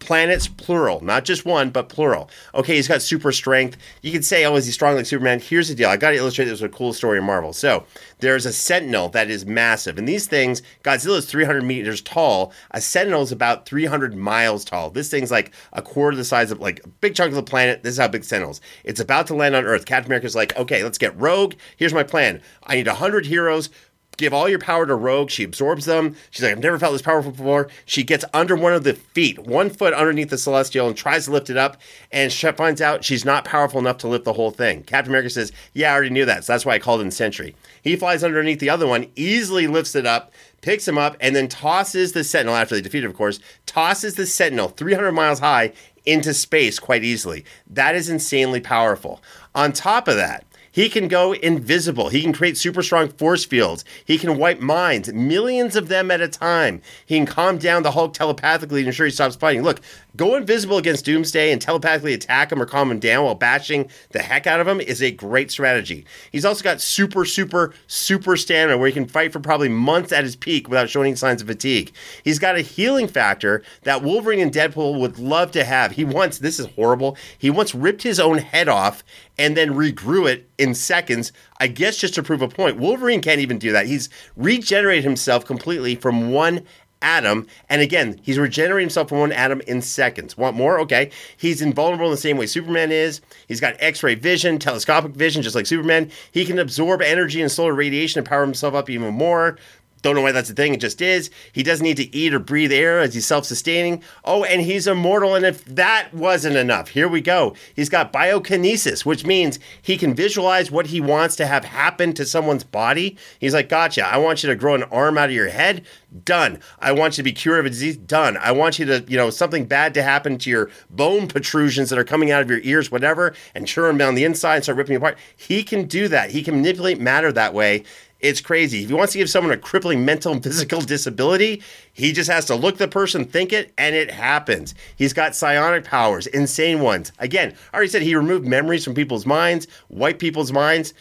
[0.00, 2.28] Planets plural not just one but plural.
[2.54, 3.78] Okay he's got super strength.
[4.02, 5.40] You could say oh is he strong like superman?
[5.40, 5.88] Here's the deal.
[5.88, 7.54] I got to illustrate this with a cool story in marvel.
[7.54, 7.86] So
[8.18, 12.52] there's a sentinel that is massive and these things godzilla is 300 meters tall.
[12.72, 14.90] A sentinel is about 300 miles tall.
[14.90, 17.82] This thing's like a quarter the size of like a big chunk of the planet.
[17.82, 18.60] This is how big sentinels.
[18.84, 19.86] It's about to land on earth.
[19.86, 21.54] Captain america's like okay let's get rogue.
[21.78, 22.42] Here's my plan.
[22.64, 23.70] I need 100 heroes
[24.16, 25.30] give all your power to Rogue.
[25.30, 26.16] She absorbs them.
[26.30, 27.68] She's like, I've never felt this powerful before.
[27.84, 31.32] She gets under one of the feet, one foot underneath the Celestial, and tries to
[31.32, 31.76] lift it up.
[32.12, 34.82] And she finds out she's not powerful enough to lift the whole thing.
[34.82, 36.44] Captain America says, Yeah, I already knew that.
[36.44, 37.54] So that's why I called in Sentry.
[37.82, 41.48] He flies underneath the other one, easily lifts it up, picks him up, and then
[41.48, 45.72] tosses the Sentinel, after they defeat it, of course, tosses the Sentinel 300 miles high
[46.06, 47.44] into space quite easily.
[47.68, 49.22] That is insanely powerful.
[49.54, 52.08] On top of that, he can go invisible.
[52.08, 53.84] He can create super strong force fields.
[54.04, 56.82] He can wipe minds, millions of them at a time.
[57.06, 59.62] He can calm down the Hulk telepathically and ensure he stops fighting.
[59.62, 59.80] Look,
[60.16, 64.20] go invisible against Doomsday and telepathically attack him or calm him down while bashing the
[64.20, 66.04] heck out of him is a great strategy.
[66.30, 70.24] He's also got super, super, super stamina where he can fight for probably months at
[70.24, 71.92] his peak without showing signs of fatigue.
[72.22, 75.92] He's got a healing factor that Wolverine and Deadpool would love to have.
[75.92, 79.02] He once, this is horrible, he once ripped his own head off
[79.38, 82.78] and then regrew it in seconds, I guess just to prove a point.
[82.78, 83.86] Wolverine can't even do that.
[83.86, 86.64] He's regenerated himself completely from one
[87.04, 87.46] atom.
[87.68, 90.36] And again, he's regenerating himself from one atom in seconds.
[90.36, 90.80] Want more?
[90.80, 91.10] Okay.
[91.36, 93.20] He's invulnerable in the same way Superman is.
[93.46, 96.10] He's got X ray vision, telescopic vision, just like Superman.
[96.32, 99.58] He can absorb energy and solar radiation and power himself up even more.
[100.04, 100.74] Don't know why that's a thing.
[100.74, 101.30] It just is.
[101.50, 104.02] He doesn't need to eat or breathe air as he's self sustaining.
[104.22, 105.34] Oh, and he's immortal.
[105.34, 107.54] And if that wasn't enough, here we go.
[107.74, 112.26] He's got biokinesis, which means he can visualize what he wants to have happen to
[112.26, 113.16] someone's body.
[113.38, 114.06] He's like, gotcha.
[114.06, 115.86] I want you to grow an arm out of your head.
[116.22, 116.60] Done.
[116.80, 117.96] I want you to be cured of a disease.
[117.96, 118.36] Done.
[118.36, 121.98] I want you to, you know, something bad to happen to your bone protrusions that
[121.98, 124.76] are coming out of your ears, whatever, and churn them down the inside and start
[124.76, 125.16] ripping you apart.
[125.34, 126.30] He can do that.
[126.30, 127.84] He can manipulate matter that way.
[128.24, 128.84] It's crazy.
[128.84, 132.46] If he wants to give someone a crippling mental and physical disability, he just has
[132.46, 134.74] to look the person, think it, and it happens.
[134.96, 137.12] He's got psionic powers, insane ones.
[137.18, 140.94] Again, I already said he removed memories from people's minds, white people's minds.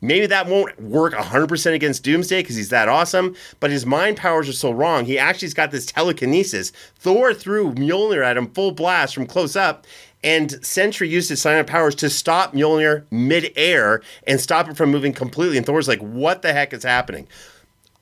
[0.00, 4.48] Maybe that won't work 100% against Doomsday because he's that awesome, but his mind powers
[4.48, 5.04] are so wrong.
[5.04, 6.72] He actually's got this telekinesis.
[6.96, 9.86] Thor threw Mjolnir at him full blast from close up,
[10.22, 15.12] and Sentry used his psionic powers to stop Mjolnir midair and stop it from moving
[15.12, 15.56] completely.
[15.56, 17.26] And Thor's like, what the heck is happening?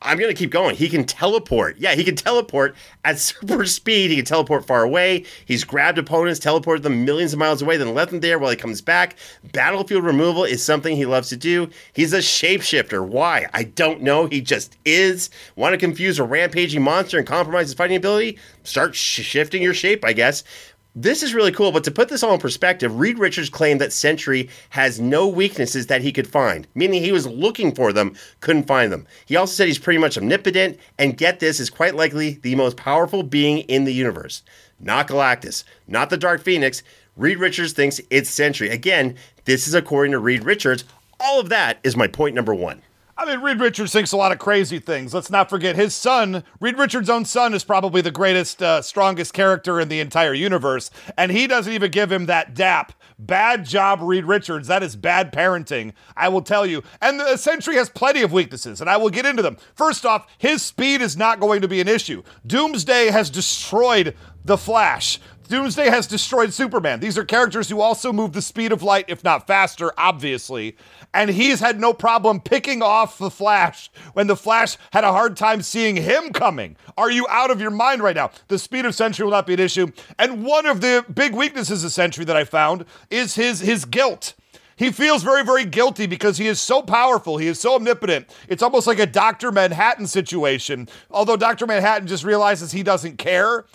[0.01, 0.77] I'm going to keep going.
[0.77, 1.77] He can teleport.
[1.77, 4.09] Yeah, he can teleport at super speed.
[4.11, 5.25] He can teleport far away.
[5.45, 8.55] He's grabbed opponents, teleported them millions of miles away, then left them there while he
[8.55, 9.17] comes back.
[9.51, 11.69] Battlefield removal is something he loves to do.
[11.91, 13.05] He's a shapeshifter.
[13.05, 13.47] Why?
[13.53, 14.27] I don't know.
[14.27, 15.29] He just is.
[15.57, 18.37] Want to confuse a rampaging monster and compromise his fighting ability?
[18.63, 20.45] Start sh- shifting your shape, I guess.
[20.95, 23.93] This is really cool, but to put this all in perspective, Reed Richards claimed that
[23.93, 28.65] Sentry has no weaknesses that he could find, meaning he was looking for them, couldn't
[28.65, 29.05] find them.
[29.27, 32.75] He also said he's pretty much omnipotent, and get this, is quite likely the most
[32.75, 34.41] powerful being in the universe.
[34.79, 36.81] Not Galactus, not the Dark Phoenix.
[37.15, 38.69] Reed Richards thinks it's Sentry.
[38.69, 40.85] Again, this is according to Reed Richards.
[41.19, 42.81] All of that is my point number one.
[43.19, 45.13] I mean, Reed Richards thinks a lot of crazy things.
[45.13, 49.33] Let's not forget his son, Reed Richards' own son, is probably the greatest, uh, strongest
[49.33, 52.93] character in the entire universe, and he doesn't even give him that dap.
[53.19, 54.69] Bad job, Reed Richards.
[54.69, 56.81] That is bad parenting, I will tell you.
[57.01, 59.57] And the Sentry has plenty of weaknesses, and I will get into them.
[59.75, 62.23] First off, his speed is not going to be an issue.
[62.47, 65.19] Doomsday has destroyed the Flash.
[65.49, 66.99] Doomsday has destroyed Superman.
[66.99, 70.77] These are characters who also move the speed of light, if not faster, obviously.
[71.11, 75.35] And he's had no problem picking off the Flash when the Flash had a hard
[75.35, 76.77] time seeing him coming.
[76.99, 78.29] Are you out of your mind right now?
[78.47, 79.91] The speed of Sentry will not be an issue.
[80.19, 84.35] And one of the big weaknesses of Sentry that I found is his his guilt.
[84.75, 87.37] He feels very, very guilty because he is so powerful.
[87.37, 88.27] He is so omnipotent.
[88.47, 89.51] It's almost like a Dr.
[89.51, 90.87] Manhattan situation.
[91.11, 91.67] Although Dr.
[91.67, 93.65] Manhattan just realizes he doesn't care.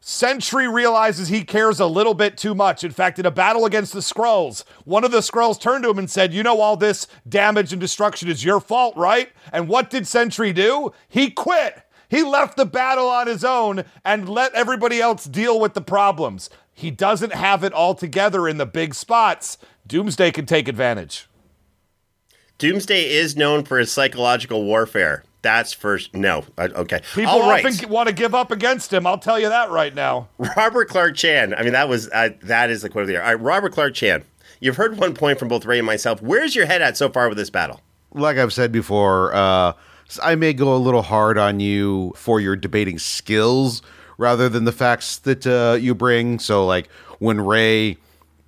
[0.00, 2.84] Sentry realizes he cares a little bit too much.
[2.84, 5.98] In fact, in a battle against the Skrulls, one of the Skrulls turned to him
[5.98, 9.30] and said, You know, all this damage and destruction is your fault, right?
[9.52, 10.92] And what did Sentry do?
[11.08, 11.82] He quit.
[12.08, 16.48] He left the battle on his own and let everybody else deal with the problems.
[16.72, 19.58] He doesn't have it all together in the big spots.
[19.86, 21.28] Doomsday can take advantage.
[22.58, 25.22] Doomsday is known for his psychological warfare.
[25.42, 26.14] That's first.
[26.14, 26.44] No.
[26.58, 27.00] Okay.
[27.14, 27.64] People All right.
[27.64, 29.06] often want to give up against him.
[29.06, 30.28] I'll tell you that right now.
[30.56, 31.54] Robert Clark Chan.
[31.54, 33.22] I mean, that was uh, that is the quote of the year.
[33.22, 34.24] All right, Robert Clark Chan.
[34.60, 36.20] You've heard one point from both Ray and myself.
[36.20, 37.80] Where's your head at so far with this battle?
[38.12, 39.72] like I've said before, uh,
[40.22, 43.82] I may go a little hard on you for your debating skills
[44.16, 46.38] rather than the facts that uh, you bring.
[46.38, 47.98] So, like when Ray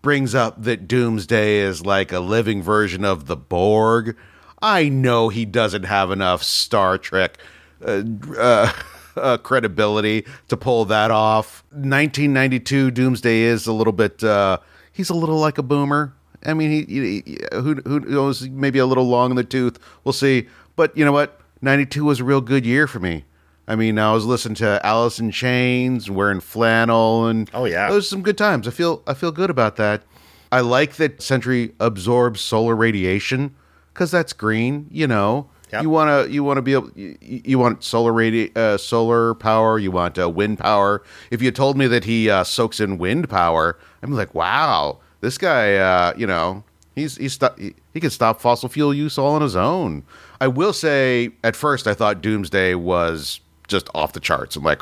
[0.03, 4.17] brings up that Doomsday is like a living version of the Borg,
[4.63, 7.39] I know he doesn't have enough Star Trek.
[7.85, 8.03] Uh,
[8.37, 8.73] uh,
[9.17, 11.65] uh, credibility to pull that off.
[11.71, 14.23] 1992 Doomsday is a little bit.
[14.23, 14.59] Uh,
[14.93, 16.15] he's a little like a boomer.
[16.45, 18.49] I mean, he, he, he who who knows?
[18.49, 19.79] Maybe a little long in the tooth.
[20.05, 20.49] We'll see.
[20.77, 21.41] But you know what?
[21.63, 23.25] 92 was a real good year for me.
[23.69, 27.89] I mean, I was listening to Alice in Chains, wearing flannel, and Oh, yeah.
[27.89, 28.67] those are some good times.
[28.67, 30.03] I feel I feel good about that.
[30.51, 33.55] I like that Sentry absorbs solar radiation
[34.01, 34.87] because that's green.
[34.91, 35.83] You know, Yep.
[35.83, 39.35] you want to you want to be able you, you want solar radi- uh, solar
[39.35, 39.79] power.
[39.79, 41.03] You want uh, wind power.
[41.31, 45.37] If you told me that he uh, soaks in wind power, I'm like, wow, this
[45.37, 45.75] guy.
[45.77, 46.65] Uh, you know,
[46.97, 50.03] he's he's sto- he, he can stop fossil fuel use all on his own.
[50.41, 54.57] I will say, at first, I thought Doomsday was just off the charts.
[54.57, 54.81] I'm like,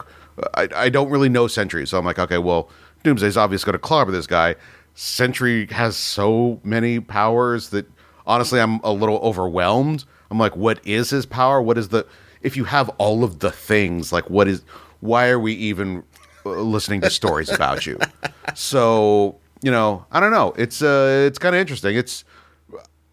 [0.55, 2.71] I, I don't really know Sentry, so I'm like, okay, well,
[3.03, 4.55] Doomsday's obviously going to clobber this guy.
[4.95, 7.87] Sentry has so many powers that
[8.29, 10.05] honestly, I'm a little overwhelmed.
[10.31, 11.61] I'm like, what is his power?
[11.61, 12.07] What is the
[12.43, 14.63] if you have all of the things, like what is
[15.01, 16.05] why are we even
[16.47, 17.99] uh, listening to stories about you?
[18.55, 20.55] So, you know, I don't know.
[20.57, 21.97] It's uh it's kind of interesting.
[21.97, 22.25] It's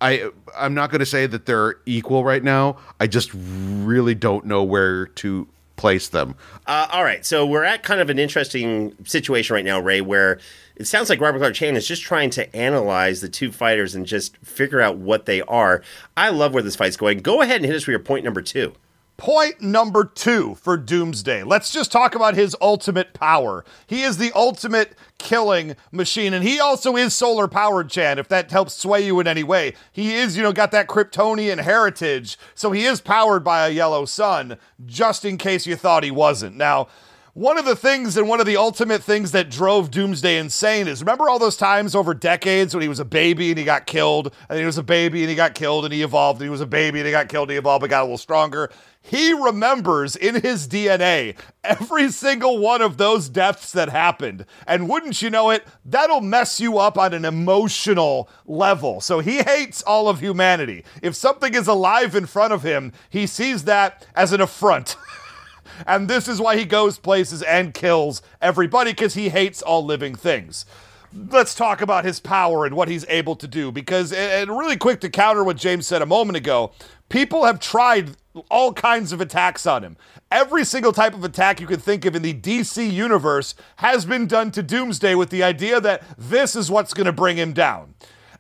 [0.02, 2.78] I I'm not going to say that they're equal right now.
[3.00, 6.36] I just really don't know where to place them.
[6.66, 10.40] Uh, all right, so we're at kind of an interesting situation right now, Ray, where
[10.76, 14.06] it sounds like Robert Clark Chan is just trying to analyze the two fighters and
[14.06, 15.82] just figure out what they are.
[16.18, 17.20] I love where this fight's going.
[17.20, 18.74] Go ahead and hit us with your point number two.
[19.18, 21.44] Point number two for Doomsday.
[21.44, 23.64] Let's just talk about his ultimate power.
[23.88, 28.52] He is the ultimate killing machine, and he also is solar powered, Chan, if that
[28.52, 29.74] helps sway you in any way.
[29.94, 34.04] He is, you know, got that Kryptonian heritage, so he is powered by a yellow
[34.04, 36.58] sun, just in case you thought he wasn't.
[36.58, 36.90] Now,
[37.34, 41.02] one of the things and one of the ultimate things that drove Doomsday insane is
[41.02, 44.34] remember all those times over decades when he was a baby and he got killed,
[44.50, 46.62] and he was a baby and he got killed and he evolved, and he was
[46.62, 48.72] a baby and he got killed and he evolved and got a little stronger.
[49.08, 54.48] He remembers in his DNA every single one of those deaths that happened.
[54.66, 59.02] And wouldn't you know it, that'll mess you up on an emotional level.
[59.02, 60.84] So he hates all of humanity.
[61.04, 64.96] If something is alive in front of him, he sees that as an affront.
[65.86, 70.16] And this is why he goes places and kills everybody because he hates all living
[70.16, 70.66] things.
[71.14, 75.02] Let's talk about his power and what he's able to do because, and really quick
[75.02, 76.72] to counter what James said a moment ago,
[77.10, 78.16] people have tried
[78.50, 79.98] all kinds of attacks on him.
[80.32, 84.28] Every single type of attack you could think of in the DC universe has been
[84.28, 87.96] done to Doomsday with the idea that this is what's going to bring him down.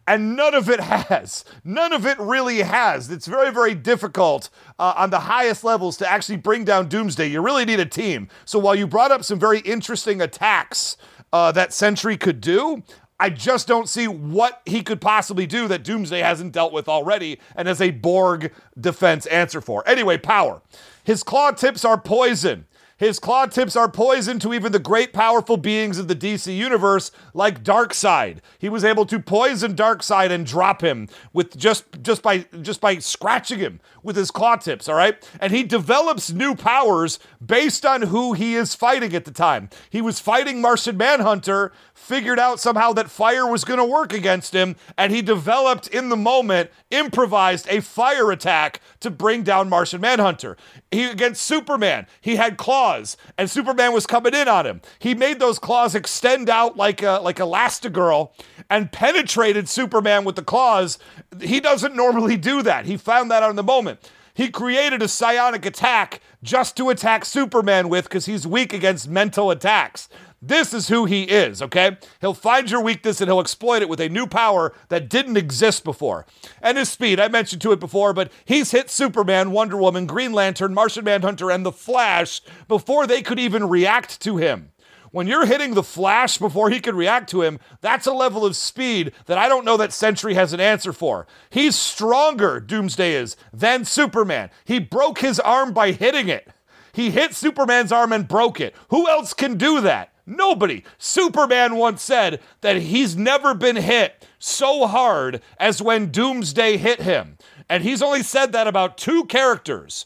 [0.08, 1.46] And none of it has.
[1.64, 3.10] None of it really has.
[3.10, 7.28] It's very, very difficult uh, on the highest levels to actually bring down Doomsday.
[7.28, 8.28] You really need a team.
[8.46, 10.98] So while you brought up some very interesting attacks
[11.34, 12.84] uh, that Sentry could do,
[13.20, 17.40] I just don't see what he could possibly do that Doomsday hasn't dealt with already
[17.56, 19.88] and as a Borg defense answer for.
[19.88, 20.62] Anyway, power.
[21.04, 22.66] His claw tips are poison.
[22.98, 27.12] His claw tips are poison to even the great powerful beings of the DC universe,
[27.34, 28.38] like Darkseid.
[28.58, 33.00] He was able to poison Darkseid and drop him with just just by just by
[33.00, 35.30] scratching him with his claw tips, all right?
[35.42, 39.70] And he develops new powers based on who he is fighting at the time.
[39.90, 44.54] He was fighting Martian Manhunter, figured out somehow that fire was going to work against
[44.54, 50.02] him, and he developed in the moment, improvised a fire attack to bring down Martian
[50.02, 50.58] Manhunter.
[50.92, 54.82] He against Superman, he had claws, and Superman was coming in on him.
[55.00, 58.32] He made those claws extend out like a, like Elastigirl
[58.70, 61.00] and penetrated Superman with the claws.
[61.42, 62.86] He doesn't normally do that.
[62.86, 64.12] He found that out in the moment.
[64.36, 69.50] He created a psionic attack just to attack Superman with because he's weak against mental
[69.50, 70.10] attacks.
[70.42, 71.98] This is who he is, okay?
[72.22, 75.84] He'll find your weakness and he'll exploit it with a new power that didn't exist
[75.84, 76.26] before.
[76.62, 80.34] And his speed, I mentioned to it before, but he's hit Superman, Wonder Woman, Green
[80.34, 84.72] Lantern, Martian Manhunter, and The Flash before they could even react to him.
[85.12, 88.58] When you're hitting the Flash before he can react to him, that's a level of
[88.58, 91.26] speed that I don't know that Sentry has an answer for.
[91.50, 94.50] He's stronger, Doomsday is, than Superman.
[94.66, 96.50] He broke his arm by hitting it.
[96.92, 98.76] He hit Superman's arm and broke it.
[98.90, 100.12] Who else can do that?
[100.26, 100.84] Nobody.
[100.98, 107.38] Superman once said that he's never been hit so hard as when Doomsday hit him.
[107.70, 110.06] And he's only said that about two characters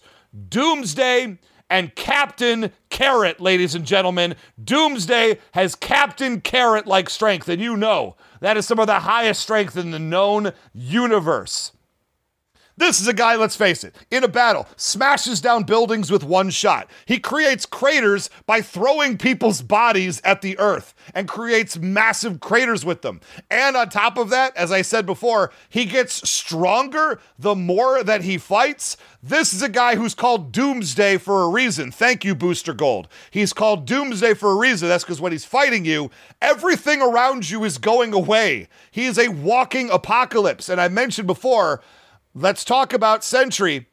[0.49, 1.37] Doomsday
[1.69, 4.35] and Captain Carrot, ladies and gentlemen.
[4.63, 9.41] Doomsday has Captain Carrot like strength, and you know that is some of the highest
[9.41, 11.71] strength in the known universe.
[12.79, 16.49] This is a guy, let's face it, in a battle, smashes down buildings with one
[16.49, 16.89] shot.
[17.05, 23.01] He creates craters by throwing people's bodies at the earth and creates massive craters with
[23.01, 23.19] them.
[23.51, 28.21] And on top of that, as I said before, he gets stronger the more that
[28.21, 28.95] he fights.
[29.21, 31.91] This is a guy who's called Doomsday for a reason.
[31.91, 33.09] Thank you, Booster Gold.
[33.29, 34.87] He's called Doomsday for a reason.
[34.87, 36.11] That's because when he's fighting you,
[36.41, 38.69] everything around you is going away.
[38.89, 40.69] He is a walking apocalypse.
[40.69, 41.81] And I mentioned before,
[42.41, 43.89] Let's talk about Sentry.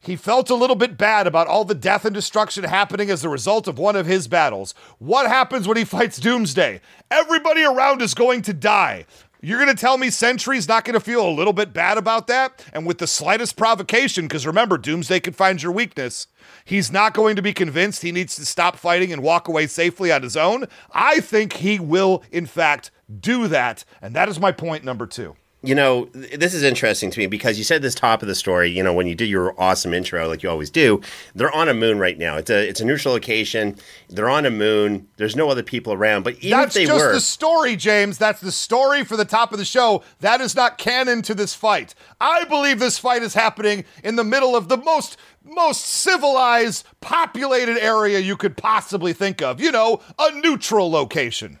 [0.00, 3.28] He felt a little bit bad about all the death and destruction happening as a
[3.28, 4.74] result of one of his battles.
[4.98, 6.80] What happens when he fights Doomsday?
[7.10, 9.04] Everybody around is going to die.
[9.42, 12.28] You're going to tell me Sentry's not going to feel a little bit bad about
[12.28, 12.64] that?
[12.72, 16.28] And with the slightest provocation, because remember, Doomsday could find your weakness,
[16.64, 20.10] he's not going to be convinced he needs to stop fighting and walk away safely
[20.10, 20.64] on his own.
[20.92, 22.90] I think he will, in fact,
[23.20, 23.84] do that.
[24.00, 27.56] And that is my point number two you know, this is interesting to me because
[27.56, 28.70] you said this top of the story.
[28.70, 31.00] You know, when you did your awesome intro, like you always do,
[31.36, 32.36] they're on a moon right now.
[32.36, 33.76] It's a it's a neutral location.
[34.08, 35.06] They're on a moon.
[35.18, 36.24] There's no other people around.
[36.24, 38.18] But even that's if they just were, the story, James.
[38.18, 40.02] That's the story for the top of the show.
[40.18, 41.94] That is not canon to this fight.
[42.20, 47.78] I believe this fight is happening in the middle of the most most civilized, populated
[47.78, 49.60] area you could possibly think of.
[49.60, 51.60] You know, a neutral location.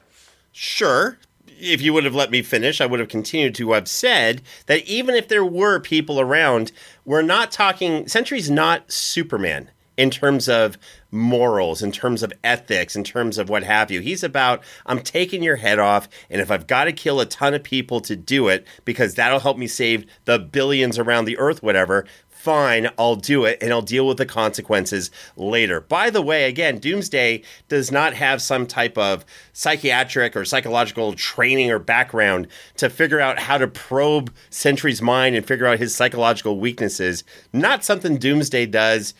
[0.50, 1.18] Sure,
[1.62, 4.84] if you would have let me finish, I would have continued to have said that
[4.84, 6.72] even if there were people around,
[7.04, 10.76] we're not talking, Sentry's not Superman in terms of
[11.12, 14.00] morals, in terms of ethics, in terms of what have you.
[14.00, 17.54] He's about, I'm taking your head off, and if I've got to kill a ton
[17.54, 21.62] of people to do it, because that'll help me save the billions around the earth,
[21.62, 22.06] whatever,
[22.42, 25.80] fine, I'll do it and I'll deal with the consequences later.
[25.80, 31.70] By the way, again, Doomsday does not have some type of psychiatric or psychological training
[31.70, 36.58] or background to figure out how to probe Sentry's mind and figure out his psychological
[36.58, 37.22] weaknesses.
[37.52, 39.14] Not something Doomsday does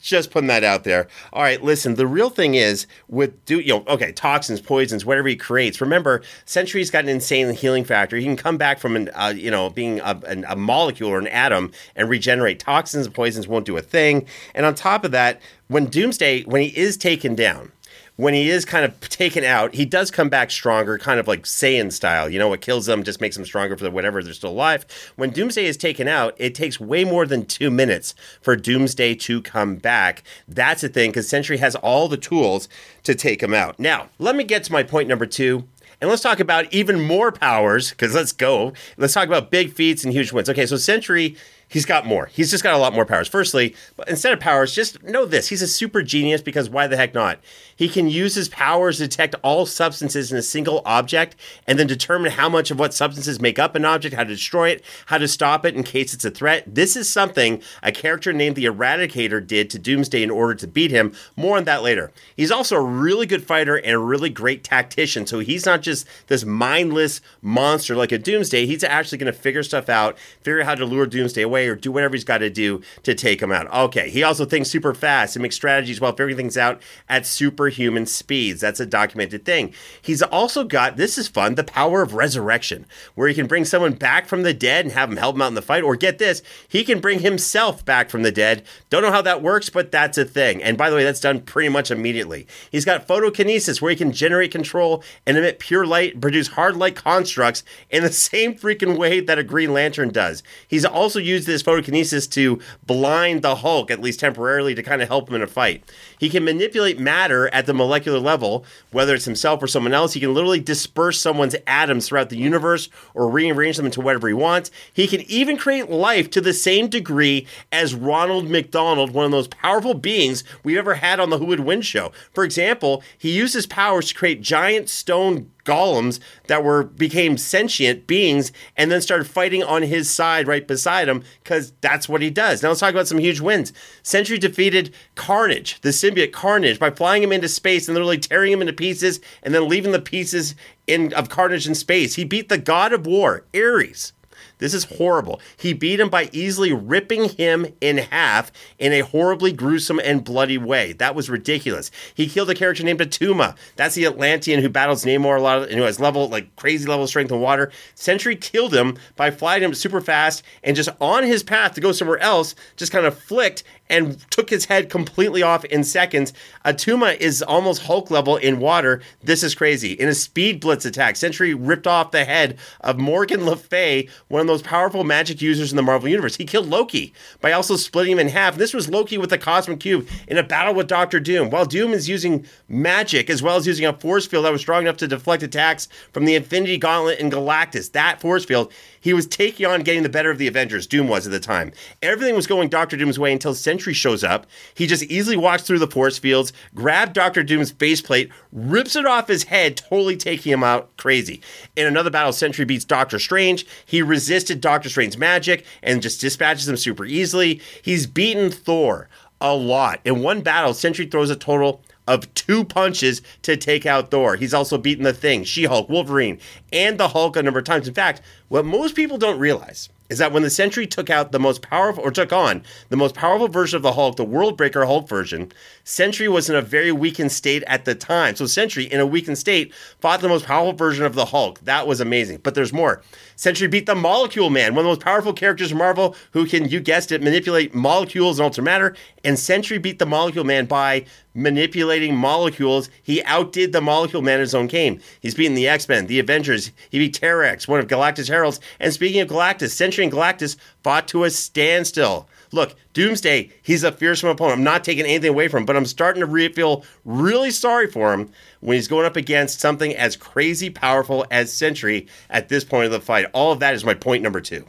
[0.00, 1.08] just putting that out there.
[1.32, 1.94] All right, listen.
[1.94, 5.80] The real thing is with do you know okay toxins, poisons, whatever he creates.
[5.80, 8.16] Remember, Sentry's got an insane healing factor.
[8.16, 11.18] He can come back from an uh, you know being a, an, a molecule or
[11.18, 12.58] an atom and regenerate.
[12.58, 14.26] Toxins and poisons won't do a thing.
[14.54, 17.72] And on top of that, when Doomsday when he is taken down
[18.20, 21.44] when he is kind of taken out, he does come back stronger, kind of like
[21.44, 22.28] Saiyan style.
[22.28, 24.84] You know, what kills them just makes them stronger for whatever they're still alive.
[25.16, 29.40] When Doomsday is taken out, it takes way more than two minutes for Doomsday to
[29.40, 30.22] come back.
[30.46, 32.68] That's the thing, because Sentry has all the tools
[33.04, 33.78] to take him out.
[33.78, 35.66] Now, let me get to my point number two.
[36.02, 38.74] And let's talk about even more powers, because let's go.
[38.98, 40.50] Let's talk about big feats and huge wins.
[40.50, 41.36] Okay, so Sentry
[41.70, 42.26] He's got more.
[42.26, 43.28] He's just got a lot more powers.
[43.28, 43.76] Firstly,
[44.08, 47.38] instead of powers, just know this: he's a super genius because why the heck not?
[47.80, 51.34] He can use his powers to detect all substances in a single object
[51.66, 54.68] and then determine how much of what substances make up an object, how to destroy
[54.68, 56.62] it, how to stop it in case it's a threat.
[56.66, 60.90] This is something a character named the Eradicator did to Doomsday in order to beat
[60.90, 61.14] him.
[61.36, 62.12] More on that later.
[62.36, 65.26] He's also a really good fighter and a really great tactician.
[65.26, 68.66] So he's not just this mindless monster like a Doomsday.
[68.66, 71.76] He's actually going to figure stuff out, figure out how to lure Doomsday away, or
[71.76, 73.72] do whatever he's got to do to take him out.
[73.72, 74.10] Okay.
[74.10, 77.24] He also thinks super fast and makes strategies while figuring things out at
[77.70, 78.60] superhuman speeds.
[78.60, 79.72] That's a documented thing.
[80.02, 83.92] He's also got this is fun the power of resurrection, where he can bring someone
[83.92, 85.84] back from the dead and have him help him out in the fight.
[85.84, 88.64] Or get this, he can bring himself back from the dead.
[88.88, 90.62] Don't know how that works, but that's a thing.
[90.62, 92.46] And by the way, that's done pretty much immediately.
[92.70, 96.96] He's got photokinesis, where he can generate control and emit pure light, produce hard light
[96.96, 100.42] constructs in the same freaking way that a Green Lantern does.
[100.66, 105.08] He's also used this photokinesis to blind the Hulk, at least temporarily, to kind of
[105.08, 105.84] help him in a fight.
[106.18, 110.14] He can manipulate matter at the molecular level, whether it's himself or someone else.
[110.14, 114.34] He can literally disperse someone's atoms throughout the universe or rearrange them into whatever he
[114.34, 114.70] wants.
[114.92, 119.48] He can even create life to the same degree as Ronald McDonald, one of those
[119.48, 122.12] powerful beings we've ever had on the Who Would Win show.
[122.32, 128.06] For example, he used his powers to create giant stone golems that were became sentient
[128.06, 132.30] beings and then started fighting on his side right beside him because that's what he
[132.30, 132.62] does.
[132.62, 133.72] Now let's talk about some huge wins.
[134.02, 138.60] Sentry defeated Carnage, the symbiote Carnage, by flying him into space and literally tearing him
[138.60, 140.54] into pieces and then leaving the pieces
[140.86, 142.14] in of Carnage in space.
[142.14, 144.12] He beat the God of War, Ares.
[144.60, 145.40] This is horrible.
[145.56, 150.58] He beat him by easily ripping him in half in a horribly gruesome and bloody
[150.58, 150.92] way.
[150.92, 151.90] That was ridiculous.
[152.14, 153.56] He killed a character named Attuma.
[153.76, 157.06] That's the Atlantean who battles Namor a lot, and who has level like crazy level
[157.06, 157.72] strength and water.
[157.94, 161.92] Sentry killed him by flying him super fast and just on his path to go
[161.92, 166.32] somewhere else, just kind of flicked and took his head completely off in seconds.
[166.64, 169.02] Attuma is almost Hulk level in water.
[169.22, 169.92] This is crazy.
[169.92, 174.40] In a speed blitz attack, Sentry ripped off the head of Morgan Le Fay, one
[174.40, 176.36] of most powerful magic users in the Marvel Universe.
[176.36, 178.56] He killed Loki by also splitting him in half.
[178.56, 181.50] This was Loki with the Cosmic Cube in a battle with Doctor Doom.
[181.50, 184.82] While Doom is using magic as well as using a force field that was strong
[184.82, 189.26] enough to deflect attacks from the Infinity Gauntlet and Galactus, that force field, he was
[189.26, 190.86] taking on getting the better of the Avengers.
[190.86, 191.72] Doom was at the time.
[192.02, 194.46] Everything was going Doctor Doom's way until Sentry shows up.
[194.74, 199.28] He just easily walks through the force fields, grabs Doctor Doom's faceplate, rips it off
[199.28, 201.40] his head, totally taking him out crazy.
[201.76, 203.66] In another battle, Sentry beats Doctor Strange.
[203.86, 207.60] He resisted Doctor Strange's magic and just dispatches him super easily.
[207.82, 209.08] He's beaten Thor
[209.40, 210.00] a lot.
[210.04, 214.36] In one battle, Sentry throws a total of two punches to take out Thor.
[214.36, 216.40] He's also beaten the Thing, She Hulk, Wolverine,
[216.72, 217.86] and the Hulk a number of times.
[217.86, 221.38] In fact, what most people don't realize is that when the Sentry took out the
[221.38, 224.84] most powerful, or took on the most powerful version of the Hulk, the World Breaker
[224.84, 225.50] Hulk version,
[225.84, 228.34] Sentry was in a very weakened state at the time.
[228.36, 231.60] So Sentry, in a weakened state, fought the most powerful version of the Hulk.
[231.60, 232.40] That was amazing.
[232.42, 233.02] But there's more.
[233.36, 236.68] Sentry beat the Molecule Man, one of the most powerful characters in Marvel who can,
[236.68, 238.94] you guessed it, manipulate molecules and alter matter.
[239.24, 242.90] And Sentry beat the Molecule Man by manipulating molecules.
[243.02, 245.00] He outdid the Molecule Man in his own game.
[245.20, 246.72] He's beaten the X Men, the Avengers.
[246.90, 248.60] He beat Terrax, one of Galactus' heralds.
[248.78, 252.28] And speaking of Galactus, Sentry Galactus fought to a standstill.
[252.52, 254.58] Look, Doomsday, he's a fearsome opponent.
[254.58, 257.88] I'm not taking anything away from him, but I'm starting to re- feel really sorry
[257.88, 258.30] for him
[258.60, 262.92] when he's going up against something as crazy powerful as Sentry at this point of
[262.92, 263.26] the fight.
[263.32, 264.66] All of that is my point number two.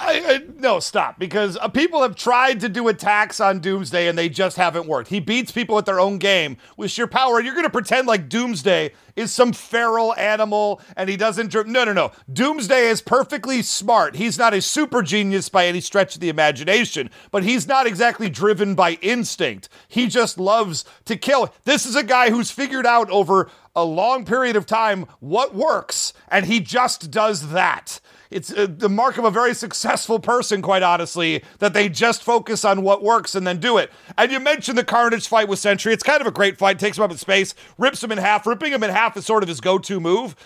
[0.00, 1.18] I, I, no, stop.
[1.18, 5.08] Because uh, people have tried to do attacks on Doomsday and they just haven't worked.
[5.08, 7.40] He beats people at their own game with sheer power.
[7.40, 11.52] You're going to pretend like Doomsday is some feral animal and he doesn't.
[11.52, 12.12] No, no, no.
[12.32, 14.14] Doomsday is perfectly smart.
[14.14, 18.30] He's not a super genius by any stretch of the imagination, but he's not exactly
[18.30, 19.68] driven by instinct.
[19.88, 21.52] He just loves to kill.
[21.64, 26.12] This is a guy who's figured out over a long period of time what works,
[26.28, 30.82] and he just does that it's uh, the mark of a very successful person, quite
[30.82, 33.90] honestly, that they just focus on what works and then do it.
[34.16, 35.92] And you mentioned the Carnage fight with Sentry.
[35.92, 36.78] It's kind of a great fight.
[36.78, 38.46] Takes him up in space, rips him in half.
[38.46, 40.36] Ripping him in half is sort of his go-to move.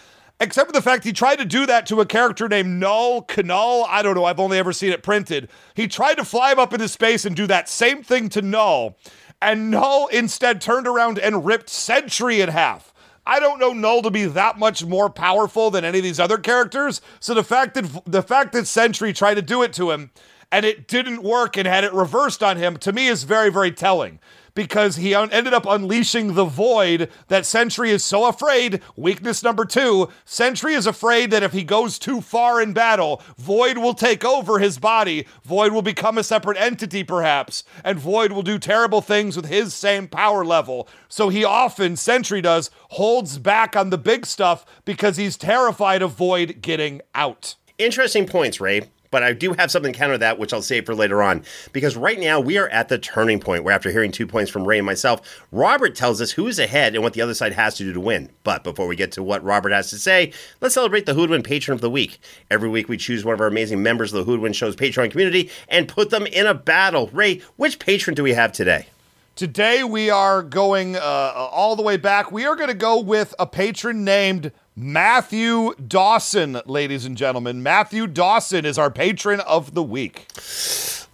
[0.40, 3.84] Except for the fact he tried to do that to a character named Null, Knull.
[3.88, 4.24] I don't know.
[4.24, 5.48] I've only ever seen it printed.
[5.74, 8.96] He tried to fly him up into space and do that same thing to Knull.
[9.40, 12.91] And Knull instead turned around and ripped Sentry in half.
[13.26, 16.38] I don't know Knull to be that much more powerful than any of these other
[16.38, 17.00] characters.
[17.20, 20.10] So the fact that the fact that Sentry tried to do it to him
[20.50, 23.70] and it didn't work and had it reversed on him, to me is very, very
[23.70, 24.18] telling
[24.54, 28.80] because he un- ended up unleashing the void that Sentry is so afraid.
[28.96, 33.78] Weakness number two Sentry is afraid that if he goes too far in battle, Void
[33.78, 35.26] will take over his body.
[35.44, 39.74] Void will become a separate entity, perhaps, and Void will do terrible things with his
[39.74, 40.88] same power level.
[41.08, 46.12] So he often, Sentry does, holds back on the big stuff because he's terrified of
[46.12, 47.56] Void getting out.
[47.78, 48.91] Interesting points, Ray.
[49.12, 51.44] But I do have something to counter that, which I'll save for later on.
[51.72, 54.66] Because right now we are at the turning point where, after hearing two points from
[54.66, 57.76] Ray and myself, Robert tells us who is ahead and what the other side has
[57.76, 58.30] to do to win.
[58.42, 61.30] But before we get to what Robert has to say, let's celebrate the Who Would
[61.30, 62.18] Win Patron of the Week.
[62.50, 64.74] Every week we choose one of our amazing members of the Who Would Win Show's
[64.74, 67.10] Patreon community and put them in a battle.
[67.12, 68.86] Ray, which patron do we have today?
[69.34, 72.32] Today we are going uh, all the way back.
[72.32, 77.62] We are going to go with a patron named Matthew Dawson, ladies and gentlemen.
[77.62, 80.26] Matthew Dawson is our patron of the week.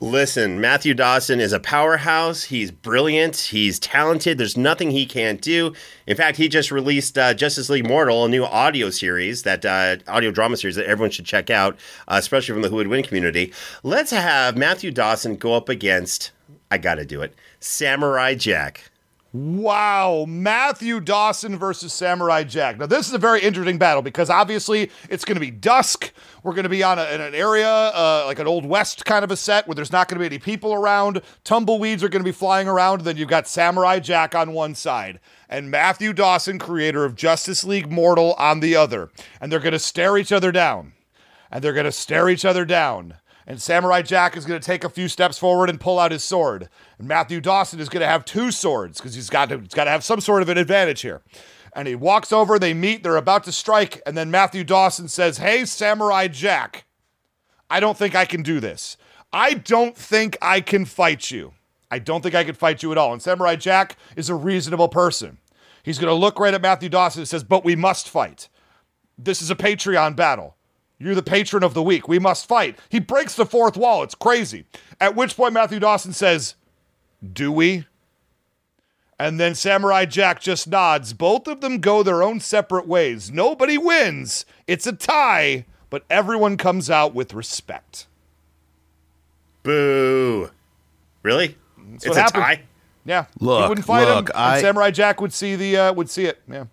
[0.01, 2.45] Listen, Matthew Dawson is a powerhouse.
[2.45, 3.37] He's brilliant.
[3.37, 4.39] He's talented.
[4.39, 5.73] There's nothing he can't do.
[6.07, 9.97] In fact, he just released uh, Justice League Mortal, a new audio series, that uh,
[10.07, 11.75] audio drama series that everyone should check out,
[12.07, 13.53] uh, especially from the Who Would Win community.
[13.83, 16.31] Let's have Matthew Dawson go up against,
[16.71, 18.88] I gotta do it, Samurai Jack.
[19.31, 22.79] Wow, Matthew Dawson versus Samurai Jack.
[22.79, 26.13] Now, this is a very interesting battle because obviously it's going to be dusk.
[26.43, 29.25] We're going to be on a, in an area uh, like an old west kind
[29.25, 31.21] of a set where there's not going to be any people around.
[31.45, 33.03] Tumbleweeds are going to be flying around.
[33.03, 37.93] Then you've got Samurai Jack on one side and Matthew Dawson, creator of Justice League
[37.93, 39.11] Mortal, on the other.
[39.43, 40.95] And they're going to stare each other down.
[41.51, 43.17] And they're going to stare each other down
[43.49, 46.23] and Samurai Jack is going to take a few steps forward and pull out his
[46.23, 46.69] sword.
[46.99, 49.85] And Matthew Dawson is going to have two swords because he's got to he's got
[49.85, 51.23] to have some sort of an advantage here.
[51.73, 55.39] And he walks over, they meet, they're about to strike, and then Matthew Dawson says,
[55.39, 56.85] "Hey, Samurai Jack,
[57.71, 58.99] I don't think I can do this.
[59.33, 61.55] I don't think I can fight you.
[61.91, 64.89] I don't think I can fight you at all." And Samurai Jack is a reasonable
[64.89, 65.39] person.
[65.83, 68.51] He's going to look right at Matthew Dawson and says, "But we must fight.
[69.17, 70.58] This is a Patreon battle."
[70.99, 72.09] You're the patron of the week.
[72.09, 72.79] We must fight.
[72.89, 74.03] He breaks the fourth wall.
[74.03, 74.65] It's crazy.
[75.01, 76.55] At which point, Matthew Dawson says,
[77.33, 77.87] Do we?
[79.21, 81.13] And then Samurai Jack just nods.
[81.13, 83.31] Both of them go their own separate ways.
[83.31, 84.45] Nobody wins.
[84.67, 88.07] It's a tie, but everyone comes out with respect.
[89.63, 90.51] Boo.
[91.23, 91.57] Really?
[91.93, 92.43] That's it's a happened.
[92.43, 92.63] tie?
[93.05, 93.27] Yeah.
[93.41, 94.35] Look, he wouldn't fight look, him.
[94.37, 96.41] I- Samurai Jack would see the uh, would see it.
[96.51, 96.65] Yeah.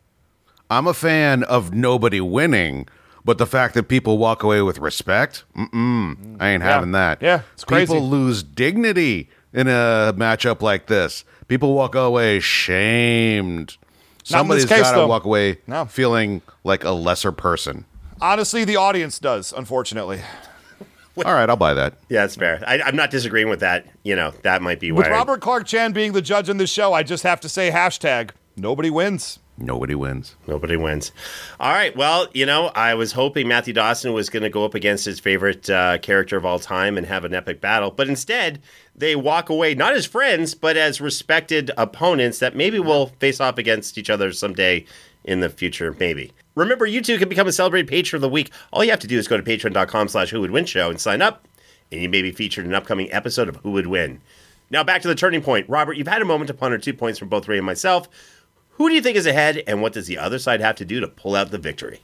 [0.69, 2.88] I'm a fan of nobody winning,
[3.26, 7.21] but the fact that people walk away with respect, mm-mm, I ain't having that.
[7.21, 7.91] Yeah, it's crazy.
[7.93, 11.26] People lose dignity in a matchup like this.
[11.47, 13.78] People walk away shamed.
[14.32, 15.86] Not in this Somebody's case, got to walk away No.
[15.86, 17.86] feeling like a lesser person.
[18.21, 20.21] Honestly, the audience does, unfortunately.
[21.26, 21.93] All right, I'll buy that.
[22.09, 22.61] Yeah, that's fair.
[22.67, 23.86] I, I'm not disagreeing with that.
[24.03, 25.11] You know, that might be With why.
[25.11, 27.71] I- Robert Clark Chan being the judge in this show, I just have to say
[27.71, 29.39] hashtag nobody wins.
[29.58, 30.36] Nobody wins.
[30.47, 31.14] Nobody wins.
[31.62, 31.95] All right.
[31.95, 35.20] Well, you know, I was hoping Matthew Dawson was going to go up against his
[35.22, 38.62] favorite uh, character of all time and have an epic battle, but instead
[38.93, 43.58] they walk away not as friends, but as respected opponents that maybe will face off
[43.58, 44.86] against each other someday
[45.24, 45.95] in the future.
[45.97, 46.34] Maybe.
[46.56, 48.51] Remember, you too can become a celebrated patron of the week.
[48.74, 50.99] All you have to do is go to patreon.com slash who would win show and
[50.99, 51.47] sign up,
[51.93, 54.22] and you may be featured in an upcoming episode of Who Would Win.
[54.70, 55.70] Now back to the turning point.
[55.70, 58.10] Robert, you've had a moment to ponder two points from both Ray and myself.
[58.76, 60.99] Who do you think is ahead, and what does the other side have to do
[60.99, 62.01] to pull out the victory?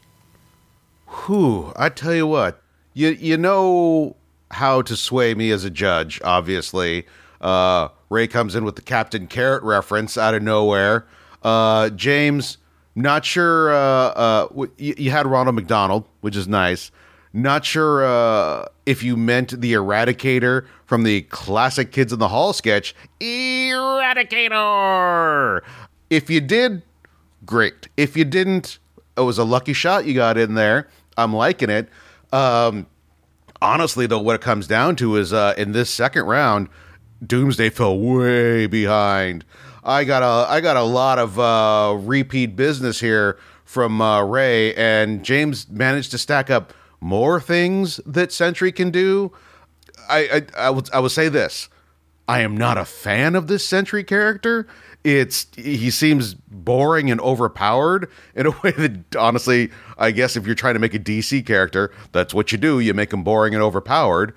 [1.25, 2.63] Whew, I tell you what,
[2.93, 4.15] you you know
[4.51, 6.21] how to sway me as a judge.
[6.23, 7.05] Obviously,
[7.41, 11.05] uh, Ray comes in with the Captain Carrot reference out of nowhere.
[11.43, 12.57] Uh, James,
[12.95, 13.73] not sure.
[13.73, 14.47] Uh, uh,
[14.77, 16.91] you, you had Ronald McDonald, which is nice.
[17.33, 22.51] Not sure uh, if you meant the Eradicator from the classic Kids in the Hall
[22.51, 25.61] sketch, Eradicator.
[26.11, 26.83] If you did,
[27.45, 27.87] great.
[27.95, 28.79] If you didn't,
[29.15, 30.89] it was a lucky shot you got in there.
[31.17, 31.87] I'm liking it.
[32.33, 32.85] Um,
[33.61, 36.67] honestly, though, what it comes down to is uh, in this second round,
[37.25, 39.45] Doomsday fell way behind.
[39.85, 44.75] I got a I got a lot of uh, repeat business here from uh, Ray,
[44.75, 49.31] and James managed to stack up more things that Sentry can do.
[50.09, 51.69] I I, I would I would say this.
[52.27, 54.67] I am not a fan of this Sentry character.
[55.03, 60.55] It's he seems boring and overpowered in a way that honestly, I guess if you're
[60.55, 62.79] trying to make a DC character, that's what you do.
[62.79, 64.33] You make him boring and overpowered.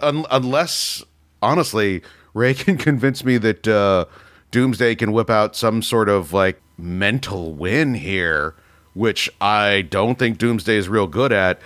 [0.00, 1.04] Un- unless
[1.42, 2.02] honestly,
[2.34, 4.06] Ray can convince me that uh,
[4.50, 8.54] Doomsday can whip out some sort of like mental win here,
[8.94, 11.60] which I don't think Doomsday is real good at.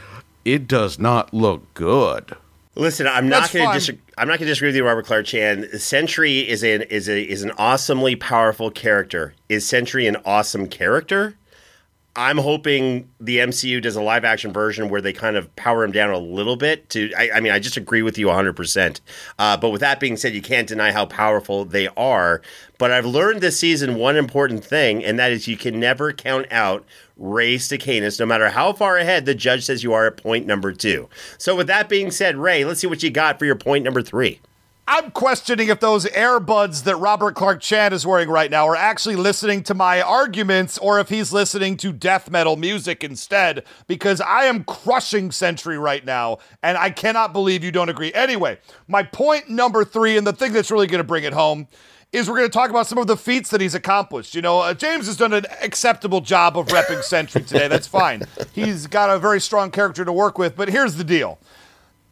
[0.45, 2.37] It does not look good.
[2.75, 4.01] Listen, I'm not going to disagree.
[4.17, 5.79] I'm not going to disagree with you, Robert Clark Chan.
[5.79, 9.35] Sentry is an is a is an awesomely powerful character.
[9.49, 11.37] Is Sentry an awesome character?
[12.17, 15.91] I'm hoping the MCU does a live action version where they kind of power him
[15.91, 16.89] down a little bit.
[16.91, 18.55] To I, I mean, I just agree with you 100.
[18.55, 19.01] percent
[19.37, 22.41] uh, But with that being said, you can't deny how powerful they are.
[22.79, 26.47] But I've learned this season one important thing, and that is you can never count
[26.53, 26.85] out
[27.17, 30.73] Ray Stacanus, no matter how far ahead the judge says you are at point number
[30.73, 31.09] two.
[31.39, 34.03] So with that being said, Ray, let's see what you got for your point number
[34.03, 34.41] three.
[34.87, 39.17] I'm questioning if those earbuds that Robert Clark Chan is wearing right now are actually
[39.17, 44.45] listening to my arguments or if he's listening to death metal music instead, because I
[44.45, 48.13] am crushing Sentry right now, and I cannot believe you don't agree.
[48.13, 51.67] Anyway, my point number three, and the thing that's really going to bring it home,
[52.15, 54.37] is we're going to talk about some of the feats that he's accomplished.
[54.37, 57.67] You know, uh, James has done an acceptable job of repping Sentry today.
[57.67, 58.23] That's fine.
[58.53, 61.41] He's got a very strong character to work with, but here's the deal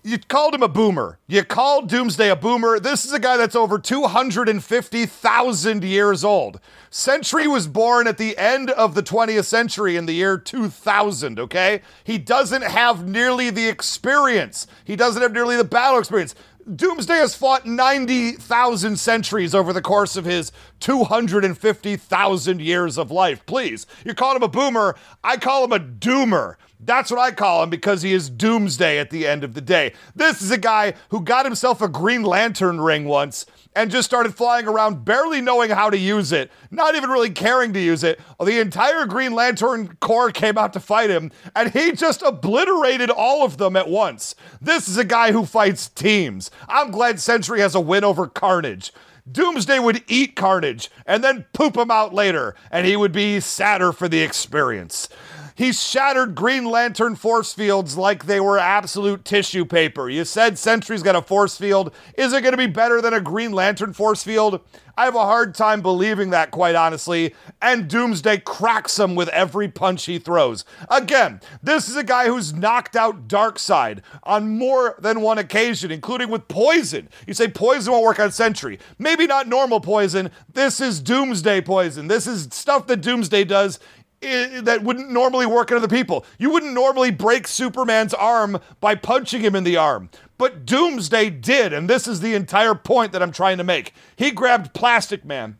[0.04, 1.20] you called him a boomer.
[1.28, 2.80] You called Doomsday a boomer.
[2.80, 6.58] This is a guy that's over 250,000 years old.
[6.90, 11.82] Sentry was born at the end of the 20th century in the year 2000, okay?
[12.02, 14.66] He doesn't have nearly the experience.
[14.84, 16.34] He doesn't have nearly the battle experience.
[16.62, 23.44] Doomsday has fought 90,000 centuries over the course of his 250,000 years of life.
[23.46, 24.94] Please, you call him a boomer.
[25.24, 26.56] I call him a doomer.
[26.78, 29.92] That's what I call him because he is doomsday at the end of the day.
[30.14, 34.34] This is a guy who got himself a Green Lantern ring once and just started
[34.34, 38.20] flying around barely knowing how to use it, not even really caring to use it.
[38.38, 43.44] The entire Green Lantern Corps came out to fight him, and he just obliterated all
[43.44, 44.34] of them at once.
[44.60, 46.50] This is a guy who fights teams.
[46.68, 48.92] I'm glad Sentry has a win over Carnage.
[49.30, 53.92] Doomsday would eat Carnage and then poop him out later, and he would be sadder
[53.92, 55.08] for the experience.
[55.54, 60.08] He shattered Green Lantern force fields like they were absolute tissue paper.
[60.08, 61.94] You said Sentry's got a force field.
[62.16, 64.60] Is it going to be better than a Green Lantern force field?
[64.96, 67.34] I have a hard time believing that, quite honestly.
[67.62, 70.66] And Doomsday cracks him with every punch he throws.
[70.90, 76.28] Again, this is a guy who's knocked out Darkseid on more than one occasion, including
[76.28, 77.08] with poison.
[77.26, 78.78] You say poison won't work on Sentry.
[78.98, 80.30] Maybe not normal poison.
[80.52, 82.08] This is Doomsday poison.
[82.08, 83.78] This is stuff that Doomsday does
[84.22, 86.24] that wouldn't normally work on other people.
[86.38, 90.10] You wouldn't normally break Superman's arm by punching him in the arm.
[90.38, 93.92] But Doomsday did, and this is the entire point that I'm trying to make.
[94.16, 95.58] He grabbed Plastic Man,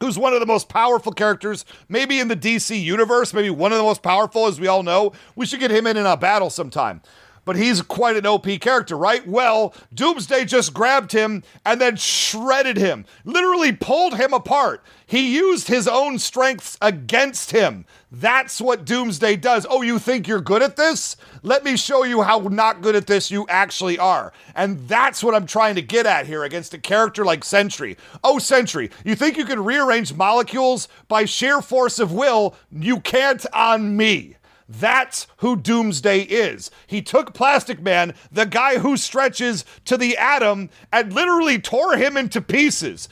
[0.00, 3.78] who's one of the most powerful characters, maybe in the DC universe, maybe one of
[3.78, 5.12] the most powerful, as we all know.
[5.34, 7.02] We should get him in in a battle sometime.
[7.46, 9.26] But he's quite an OP character, right?
[9.26, 14.82] Well, Doomsday just grabbed him and then shredded him, literally pulled him apart.
[15.06, 17.86] He used his own strengths against him.
[18.10, 19.64] That's what Doomsday does.
[19.70, 21.16] Oh, you think you're good at this?
[21.44, 24.32] Let me show you how not good at this you actually are.
[24.56, 27.96] And that's what I'm trying to get at here against a character like Sentry.
[28.24, 32.56] Oh, Sentry, you think you can rearrange molecules by sheer force of will?
[32.72, 34.36] You can't on me.
[34.68, 36.70] That's who Doomsday is.
[36.86, 42.16] He took Plastic Man, the guy who stretches to the atom, and literally tore him
[42.16, 43.08] into pieces.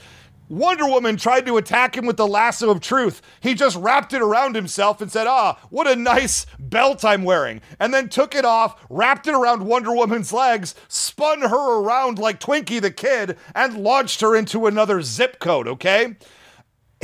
[0.48, 3.22] Wonder Woman tried to attack him with the lasso of truth.
[3.40, 7.62] He just wrapped it around himself and said, Ah, what a nice belt I'm wearing.
[7.80, 12.40] And then took it off, wrapped it around Wonder Woman's legs, spun her around like
[12.40, 16.16] Twinkie the Kid, and launched her into another zip code, okay?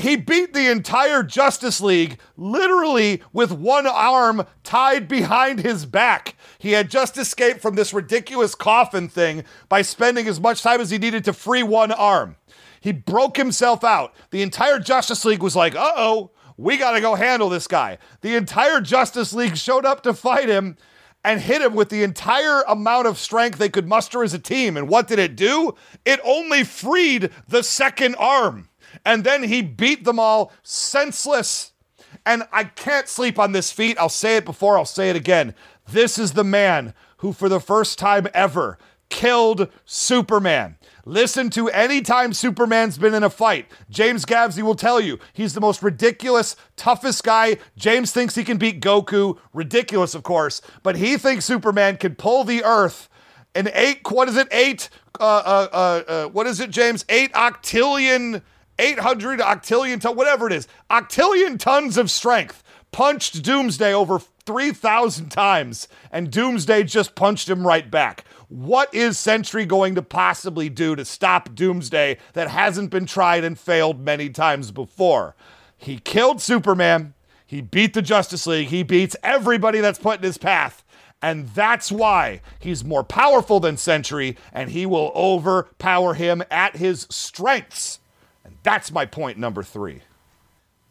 [0.01, 6.37] He beat the entire Justice League literally with one arm tied behind his back.
[6.59, 10.89] He had just escaped from this ridiculous coffin thing by spending as much time as
[10.89, 12.37] he needed to free one arm.
[12.81, 14.15] He broke himself out.
[14.31, 17.99] The entire Justice League was like, uh oh, we got to go handle this guy.
[18.23, 20.79] The entire Justice League showed up to fight him
[21.23, 24.79] and hit him with the entire amount of strength they could muster as a team.
[24.79, 25.75] And what did it do?
[26.07, 28.70] It only freed the second arm.
[29.05, 31.73] And then he beat them all senseless.
[32.27, 33.99] And I can't sleep on this feat.
[33.99, 35.55] I'll say it before, I'll say it again.
[35.89, 38.79] This is the man who, for the first time ever,
[39.09, 40.77] killed Superman.
[41.05, 43.67] Listen to any time Superman's been in a fight.
[43.89, 47.57] James Gavsey will tell you he's the most ridiculous, toughest guy.
[47.77, 49.39] James thinks he can beat Goku.
[49.53, 50.61] Ridiculous, of course.
[50.83, 53.09] But he thinks Superman can pull the Earth
[53.55, 54.49] an eight, what is it?
[54.53, 54.89] Eight,
[55.19, 57.05] uh, uh, uh, uh, what is it, James?
[57.09, 58.43] Eight octillion,
[58.81, 60.67] 800 octillion, ton, whatever it is.
[60.91, 62.65] Octillion tons of strength.
[62.91, 68.25] Punched Doomsday over 3,000 times, and Doomsday just punched him right back.
[68.49, 73.57] What is Sentry going to possibly do to stop Doomsday that hasn't been tried and
[73.57, 75.37] failed many times before?
[75.77, 77.15] He killed Superman.
[77.47, 78.69] He beat the Justice League.
[78.69, 80.85] He beats everybody that's put in his path.
[81.23, 87.07] And that's why he's more powerful than Sentry, and he will overpower him at his
[87.11, 88.01] strengths.
[88.63, 90.03] That's my point number three.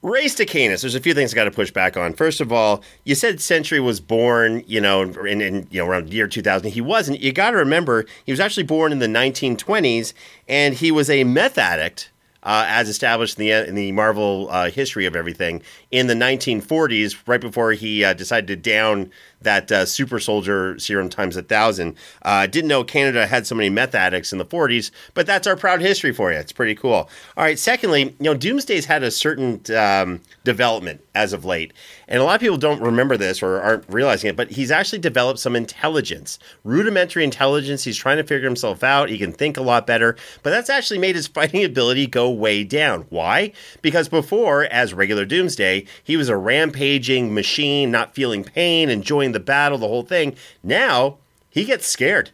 [0.02, 0.82] Ray Stacanus.
[0.82, 2.14] There's a few things I got to push back on.
[2.14, 6.14] First of all, you said Sentry was born, you know, in, in you know around
[6.14, 6.72] year 2000.
[6.72, 7.20] He wasn't.
[7.20, 10.14] You got to remember, he was actually born in the 1920s,
[10.48, 12.12] and he was a meth addict.
[12.42, 15.62] Uh, as established in the in the Marvel uh, history of everything
[15.92, 19.10] in the 1940s, right before he uh, decided to down
[19.42, 21.96] that uh, super soldier serum times a thousand.
[22.22, 25.56] Uh, didn't know Canada had so many meth addicts in the 40s, but that's our
[25.56, 26.38] proud history for you.
[26.38, 27.10] It's pretty cool.
[27.38, 27.58] All right.
[27.58, 31.74] Secondly, you know, Doomsday's had a certain um, development as of late,
[32.08, 34.36] and a lot of people don't remember this or aren't realizing it.
[34.36, 37.84] But he's actually developed some intelligence, rudimentary intelligence.
[37.84, 39.10] He's trying to figure himself out.
[39.10, 42.64] He can think a lot better, but that's actually made his fighting ability go way
[42.64, 43.06] down.
[43.10, 43.54] Why?
[43.82, 49.40] Because before, as regular Doomsday, he was a rampaging machine, not feeling pain, enjoying the
[49.40, 50.36] battle, the whole thing.
[50.64, 51.18] Now
[51.50, 52.32] he gets scared.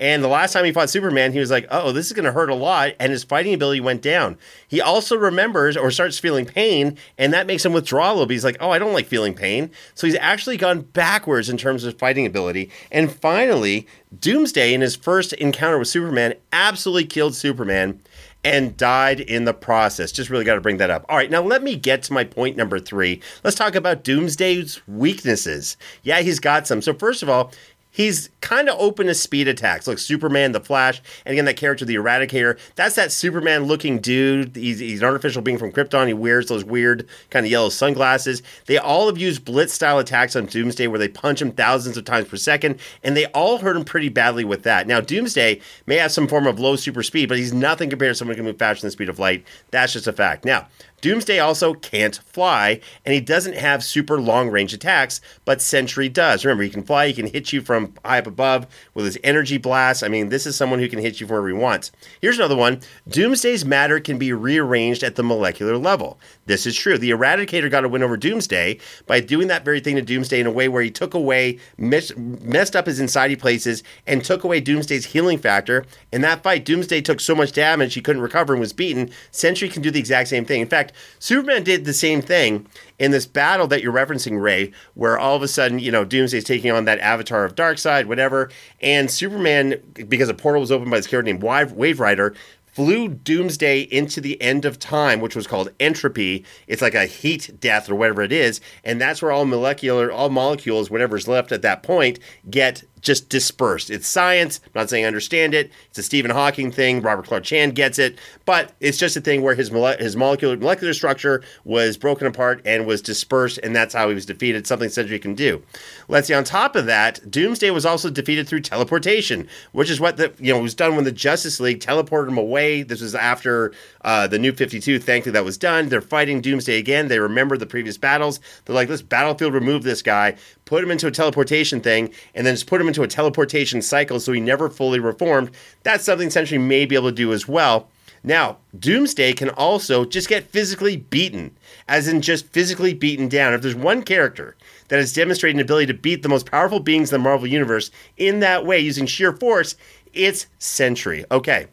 [0.00, 2.32] And the last time he fought Superman, he was like, oh, this is going to
[2.32, 2.92] hurt a lot.
[2.98, 4.38] And his fighting ability went down.
[4.66, 8.32] He also remembers or starts feeling pain, and that makes him withdraw a little bit.
[8.32, 9.70] He's like, oh, I don't like feeling pain.
[9.94, 12.70] So he's actually gone backwards in terms of fighting ability.
[12.90, 13.86] And finally,
[14.18, 18.00] Doomsday, in his first encounter with Superman, absolutely killed Superman
[18.44, 20.12] and died in the process.
[20.12, 21.04] Just really got to bring that up.
[21.08, 23.20] All right, now let me get to my point number three.
[23.44, 25.76] Let's talk about Doomsday's weaknesses.
[26.02, 26.80] Yeah, he's got some.
[26.80, 27.52] So, first of all,
[27.90, 31.84] He's kind of open to speed attacks, like Superman, the Flash, and again that character,
[31.84, 32.58] the Eradicator.
[32.76, 34.54] That's that Superman-looking dude.
[34.54, 36.06] He's, he's, an artificial being from Krypton.
[36.06, 38.42] He wears those weird kind of yellow sunglasses.
[38.66, 42.28] They all have used blitz-style attacks on Doomsday, where they punch him thousands of times
[42.28, 44.86] per second, and they all hurt him pretty badly with that.
[44.86, 48.14] Now, Doomsday may have some form of low super speed, but he's nothing compared to
[48.14, 49.44] someone who can move faster than the speed of light.
[49.70, 50.44] That's just a fact.
[50.44, 50.68] Now,
[51.00, 56.44] Doomsday also can't fly, and he doesn't have super long range attacks, but Sentry does.
[56.44, 59.58] Remember, he can fly, he can hit you from high up above with his energy
[59.58, 60.02] blast.
[60.02, 61.92] I mean, this is someone who can hit you from wherever he wants.
[62.20, 66.18] Here's another one Doomsday's matter can be rearranged at the molecular level.
[66.50, 66.98] This is true.
[66.98, 70.48] The Eradicator got a win over Doomsday by doing that very thing to Doomsday in
[70.48, 74.60] a way where he took away, mess, messed up his inside places, and took away
[74.60, 75.86] Doomsday's healing factor.
[76.10, 79.10] In that fight, Doomsday took so much damage he couldn't recover and was beaten.
[79.30, 80.60] Sentry can do the exact same thing.
[80.60, 82.66] In fact, Superman did the same thing
[82.98, 86.42] in this battle that you're referencing, Ray, where all of a sudden, you know, Doomsday's
[86.42, 90.96] taking on that avatar of Darkseid, whatever, and Superman, because a portal was opened by
[90.96, 92.34] this character named Wave Rider,
[92.72, 96.44] flew Doomsday into the end of time, which was called entropy.
[96.66, 100.30] It's like a heat death or whatever it is, and that's where all molecular, all
[100.30, 102.18] molecules, whatever's left at that point,
[102.48, 103.90] get just dispersed.
[103.90, 104.60] It's science.
[104.66, 105.70] I'm not saying I understand it.
[105.88, 107.02] It's a Stephen Hawking thing.
[107.02, 110.56] Robert Clark Chan gets it, but it's just a thing where his mole- his molecular
[110.56, 114.66] molecular structure was broken apart and was dispersed, and that's how he was defeated.
[114.66, 115.62] Something Sentry can do.
[116.08, 116.34] Let's see.
[116.34, 120.52] On top of that, Doomsday was also defeated through teleportation, which is what the you
[120.52, 122.82] know was done when the Justice League teleported him away.
[122.82, 123.72] This was after
[124.02, 124.98] uh, the New Fifty Two.
[124.98, 125.88] Thankfully, that was done.
[125.88, 127.08] They're fighting Doomsday again.
[127.08, 128.40] They remember the previous battles.
[128.64, 130.36] They're like, let's battlefield remove this guy,
[130.70, 134.20] put him into a teleportation thing, and then just put him into a teleportation cycle
[134.20, 135.50] so he never fully reformed.
[135.82, 137.88] That's something Sentry may be able to do as well.
[138.22, 141.56] Now, Doomsday can also just get physically beaten,
[141.88, 143.52] as in just physically beaten down.
[143.52, 144.54] If there's one character
[144.88, 147.90] that has demonstrated an ability to beat the most powerful beings in the Marvel Universe
[148.16, 149.74] in that way using sheer force,
[150.12, 151.24] it's Sentry.
[151.32, 151.66] Okay.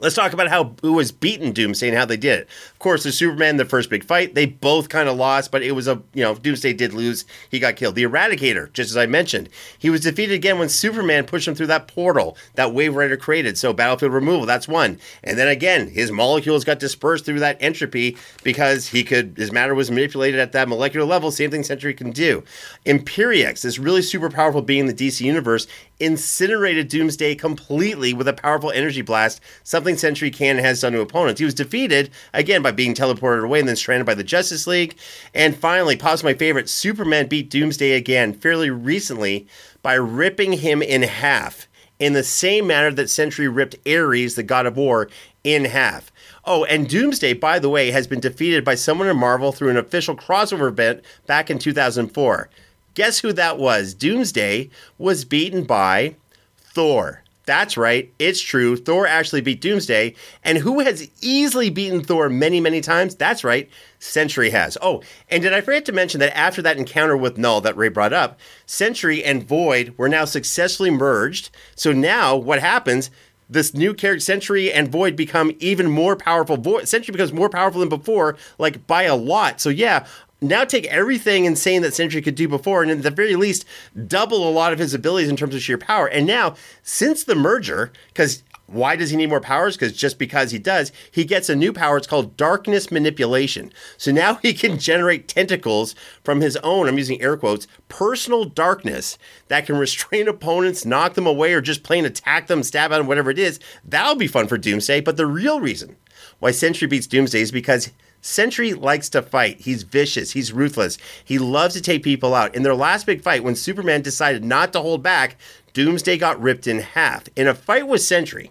[0.00, 2.48] Let's talk about how who was beaten Doomsday and how they did it.
[2.72, 5.70] Of course, the Superman, the first big fight, they both kind of lost, but it
[5.70, 7.24] was a you know Doomsday did lose.
[7.48, 7.94] He got killed.
[7.94, 11.68] The Eradicator, just as I mentioned, he was defeated again when Superman pushed him through
[11.68, 13.56] that portal that Wave Rider created.
[13.56, 14.98] So battlefield removal, that's one.
[15.22, 19.76] And then again, his molecules got dispersed through that entropy because he could his matter
[19.76, 21.30] was manipulated at that molecular level.
[21.30, 22.42] Same thing Sentry can do.
[22.84, 25.68] Imperiex, this really super powerful being in the DC universe,
[26.00, 29.40] incinerated Doomsday completely with a powerful energy blast.
[29.62, 31.38] Something Sentry can has done to opponents.
[31.38, 34.96] He was defeated again by being teleported away and then stranded by the Justice League.
[35.34, 39.46] And finally, possibly my favorite, Superman beat Doomsday again fairly recently
[39.82, 41.68] by ripping him in half
[41.98, 45.08] in the same manner that Sentry ripped Ares, the god of war,
[45.44, 46.10] in half.
[46.44, 49.76] Oh, and Doomsday, by the way, has been defeated by someone in Marvel through an
[49.76, 52.50] official crossover event back in 2004.
[52.94, 53.94] Guess who that was?
[53.94, 56.16] Doomsday was beaten by
[56.56, 57.24] Thor.
[57.46, 58.74] That's right, it's true.
[58.74, 60.14] Thor actually beat Doomsday.
[60.44, 63.16] And who has easily beaten Thor many, many times?
[63.16, 63.68] That's right,
[63.98, 64.78] Sentry has.
[64.80, 67.88] Oh, and did I forget to mention that after that encounter with Knull that Ray
[67.88, 71.50] brought up, Sentry and Void were now successfully merged.
[71.76, 73.10] So now what happens?
[73.50, 76.56] This new character, Sentry and Void, become even more powerful.
[76.56, 79.60] Void, Sentry becomes more powerful than before, like by a lot.
[79.60, 80.06] So yeah,
[80.48, 83.64] now take everything insane that Sentry could do before, and at the very least,
[84.06, 86.06] double a lot of his abilities in terms of sheer power.
[86.06, 89.76] And now, since the merger, because why does he need more powers?
[89.76, 91.96] Because just because he does, he gets a new power.
[91.96, 93.72] It's called darkness manipulation.
[93.98, 99.18] So now he can generate tentacles from his own, I'm using air quotes, personal darkness
[99.48, 103.06] that can restrain opponents, knock them away, or just plain attack them, stab at them,
[103.06, 103.60] whatever it is.
[103.84, 105.02] That'll be fun for Doomsday.
[105.02, 105.96] But the real reason
[106.38, 107.90] why Sentry beats Doomsday is because
[108.24, 109.60] Sentry likes to fight.
[109.60, 110.30] He's vicious.
[110.30, 110.96] He's ruthless.
[111.22, 112.54] He loves to take people out.
[112.54, 115.36] In their last big fight, when Superman decided not to hold back,
[115.74, 117.28] Doomsday got ripped in half.
[117.36, 118.50] In a fight with Sentry,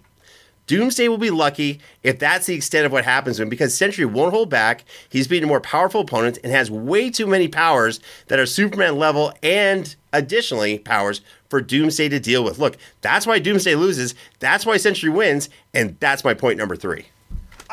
[0.67, 4.05] Doomsday will be lucky if that's the extent of what happens to him because Sentry
[4.05, 4.86] won't hold back.
[5.09, 9.34] He's beating more powerful opponents and has way too many powers that are Superman level
[9.41, 12.59] and additionally powers for Doomsday to deal with.
[12.59, 14.13] Look, that's why Doomsday loses.
[14.38, 15.49] That's why Sentry wins.
[15.74, 17.07] And that's my point number three.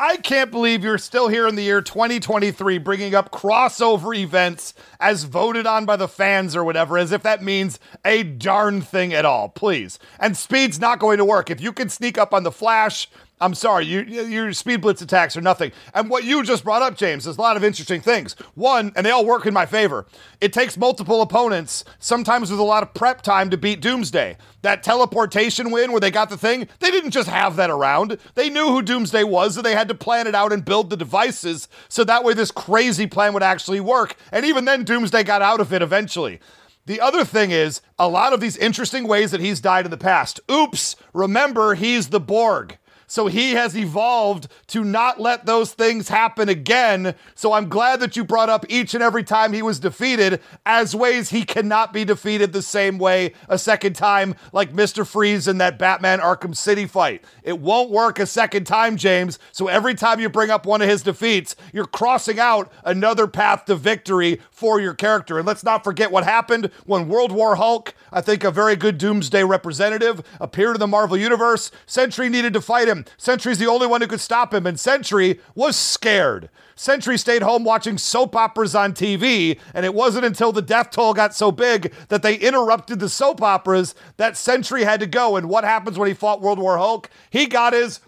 [0.03, 5.25] I can't believe you're still here in the year 2023 bringing up crossover events as
[5.25, 9.25] voted on by the fans or whatever, as if that means a darn thing at
[9.25, 9.47] all.
[9.47, 9.99] Please.
[10.19, 11.51] And speed's not going to work.
[11.51, 13.11] If you can sneak up on the Flash,
[13.41, 15.71] I'm sorry, you, your speed blitz attacks are nothing.
[15.95, 18.33] And what you just brought up, James, is a lot of interesting things.
[18.53, 20.05] One, and they all work in my favor.
[20.39, 24.37] It takes multiple opponents, sometimes with a lot of prep time, to beat Doomsday.
[24.61, 28.19] That teleportation win where they got the thing, they didn't just have that around.
[28.35, 30.97] They knew who Doomsday was, and they had to plan it out and build the
[30.97, 34.17] devices so that way this crazy plan would actually work.
[34.31, 36.39] And even then, Doomsday got out of it eventually.
[36.85, 39.97] The other thing is, a lot of these interesting ways that he's died in the
[39.97, 40.39] past.
[40.49, 42.77] Oops, remember, he's the Borg.
[43.11, 47.13] So he has evolved to not let those things happen again.
[47.35, 50.95] So I'm glad that you brought up each and every time he was defeated as
[50.95, 55.05] ways he cannot be defeated the same way a second time, like Mr.
[55.05, 57.21] Freeze in that Batman Arkham City fight.
[57.43, 59.39] It won't work a second time, James.
[59.51, 63.65] So every time you bring up one of his defeats, you're crossing out another path
[63.65, 65.37] to victory for your character.
[65.37, 68.97] And let's not forget what happened when World War Hulk, I think a very good
[68.97, 71.71] Doomsday representative, appeared in the Marvel Universe.
[71.85, 73.00] Sentry needed to fight him.
[73.17, 76.49] Sentry's the only one who could stop him, and Sentry was scared.
[76.75, 81.13] Sentry stayed home watching soap operas on TV, and it wasn't until the death toll
[81.13, 85.35] got so big that they interrupted the soap operas that Sentry had to go.
[85.35, 87.09] And what happens when he fought World War Hulk?
[87.29, 87.99] He got his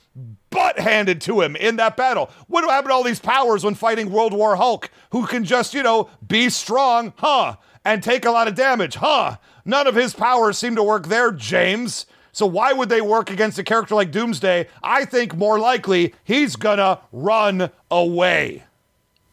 [0.50, 2.30] butt handed to him in that battle.
[2.48, 5.84] What happened to all these powers when fighting World War Hulk, who can just, you
[5.84, 7.58] know, be strong, huh?
[7.86, 9.38] And take a lot of damage, huh?
[9.66, 12.06] None of his powers seem to work there, James.
[12.34, 14.68] So why would they work against a character like Doomsday?
[14.82, 18.64] I think more likely he's gonna run away.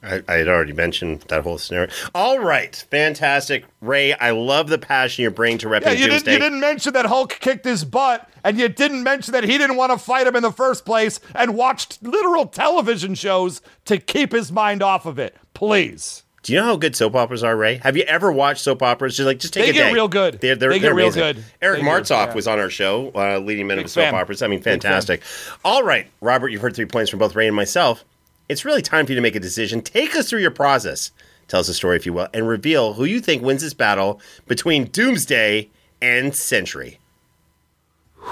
[0.02, 1.90] I, I, had already mentioned that whole scenario.
[2.14, 4.14] All right, fantastic, Ray.
[4.14, 6.32] I love the passion you're bringing to repping yeah, you Doomsday.
[6.32, 9.58] Didn't, you didn't mention that Hulk kicked his butt, and you didn't mention that he
[9.58, 13.98] didn't want to fight him in the first place, and watched literal television shows to
[13.98, 15.36] keep his mind off of it.
[15.52, 16.22] Please.
[16.42, 17.76] Do you know how good soap operas are, Ray?
[17.82, 19.16] Have you ever watched soap operas?
[19.16, 19.92] Just like just take they a get day.
[19.92, 20.40] real good.
[20.40, 21.22] They're, they're, they they're real amazing.
[21.22, 21.44] good.
[21.60, 22.34] Eric they Martsolf yeah.
[22.34, 24.14] was on our show, uh, leading men Big of soap fan.
[24.14, 24.40] operas.
[24.40, 25.22] I mean, fantastic.
[25.64, 28.04] All right, Robert, you've heard three points from both Ray and myself.
[28.48, 29.82] It's really time for you to make a decision.
[29.82, 31.10] Take us through your process.
[31.46, 34.20] Tell us a story, if you will, and reveal who you think wins this battle
[34.46, 35.68] between Doomsday
[36.00, 36.98] and Century.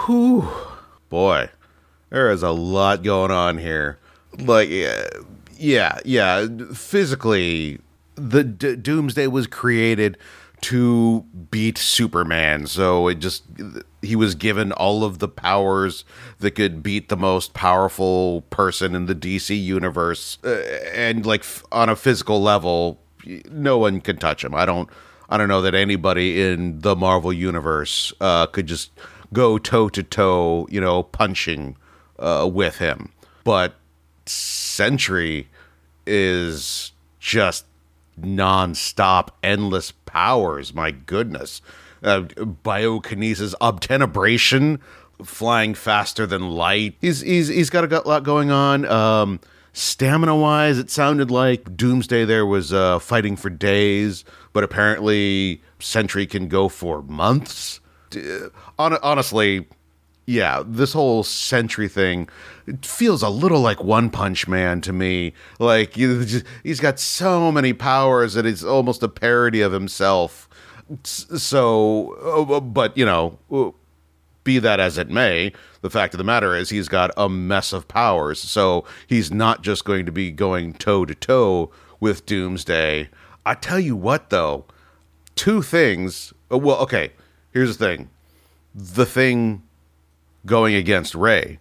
[0.07, 0.49] Whew.
[1.09, 1.51] Boy,
[2.11, 3.99] there is a lot going on here.
[4.39, 5.09] Like, yeah,
[5.57, 6.47] yeah, yeah.
[6.75, 7.81] Physically,
[8.19, 10.19] the D- Doomsday was created
[10.61, 13.45] to beat Superman, so it just
[14.03, 16.05] he was given all of the powers
[16.41, 20.62] that could beat the most powerful person in the DC universe, uh,
[20.93, 22.99] and like f- on a physical level,
[23.51, 24.55] no one can touch him.
[24.55, 24.89] I don't.
[25.31, 28.91] I don't know that anybody in the Marvel universe uh, could just
[29.33, 31.77] go toe to toe, you know, punching
[32.19, 33.12] uh, with him.
[33.45, 33.75] But
[34.25, 35.49] Sentry
[36.07, 37.66] is just
[38.25, 40.75] non-stop, endless powers.
[40.75, 41.61] My goodness,
[42.03, 44.81] uh, biokinesis, obtenebration,
[45.25, 46.97] flying faster than light.
[47.01, 48.85] He's he's he's got a lot going on.
[48.87, 49.41] Um,
[49.73, 56.27] stamina wise, it sounded like Doomsday there was uh, fighting for days, but apparently Sentry
[56.27, 57.81] can go for months.
[58.14, 58.49] Uh,
[58.79, 59.66] honestly,
[60.29, 62.29] yeah, this whole Sentry thing
[62.66, 65.33] it feels a little like One Punch Man to me.
[65.59, 65.95] Like
[66.62, 70.47] he's got so many powers that it's almost a parody of himself.
[71.03, 73.74] So, oh, oh, but you know, oh,
[74.45, 77.72] be that as it may, the fact of the matter is he's got a mess
[77.72, 78.39] of powers.
[78.39, 81.70] So he's not just going to be going toe to toe
[82.01, 83.09] with Doomsday.
[83.47, 84.66] I tell you what, though,
[85.37, 86.35] two things.
[86.51, 87.12] Well, okay,
[87.51, 88.11] here's the thing.
[88.74, 89.62] The thing
[90.49, 91.59] going against Ray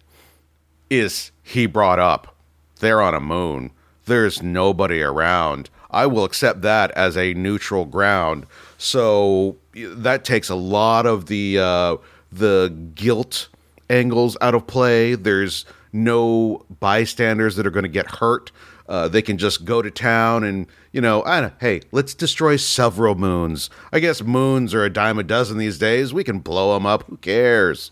[0.90, 2.34] is he brought up
[2.80, 3.72] they're on a moon.
[4.06, 5.70] There's nobody around.
[5.90, 8.46] I will accept that as a neutral ground.
[8.76, 11.96] So that takes a lot of the uh,
[12.30, 13.48] the guilt
[13.90, 15.14] angles out of play.
[15.14, 18.52] There's no bystanders that are going to get hurt.
[18.88, 23.14] Uh, they can just go to town and you know, don't, hey, let's destroy several
[23.14, 23.68] moons.
[23.92, 26.14] I guess moons are a dime a dozen these days.
[26.14, 27.04] We can blow them up.
[27.04, 27.90] Who cares?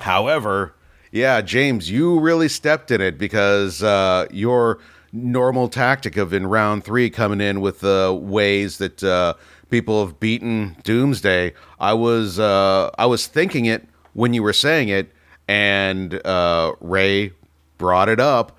[0.00, 0.74] However,
[1.12, 4.78] yeah, James, you really stepped in it because uh, your
[5.12, 9.34] normal tactic of in round three coming in with the uh, ways that uh,
[9.70, 11.54] people have beaten Doomsday.
[11.80, 15.12] I was uh, I was thinking it when you were saying it,
[15.48, 17.32] and uh, Ray
[17.78, 18.58] brought it up.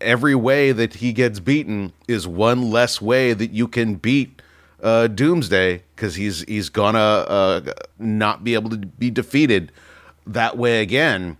[0.00, 4.42] Every way that he gets beaten is one less way that you can beat
[4.82, 9.72] uh, Doomsday because he's he's gonna not be able to be defeated
[10.26, 11.36] that way again.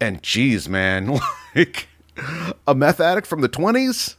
[0.00, 1.18] And geez, man,
[1.54, 1.88] like
[2.66, 4.16] a meth addict from the twenties,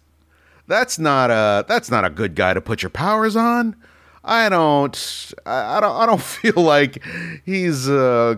[0.68, 3.76] that's not a that's not a good guy to put your powers on.
[4.24, 7.04] I don't I, I don't I don't feel like
[7.46, 8.36] he's uh,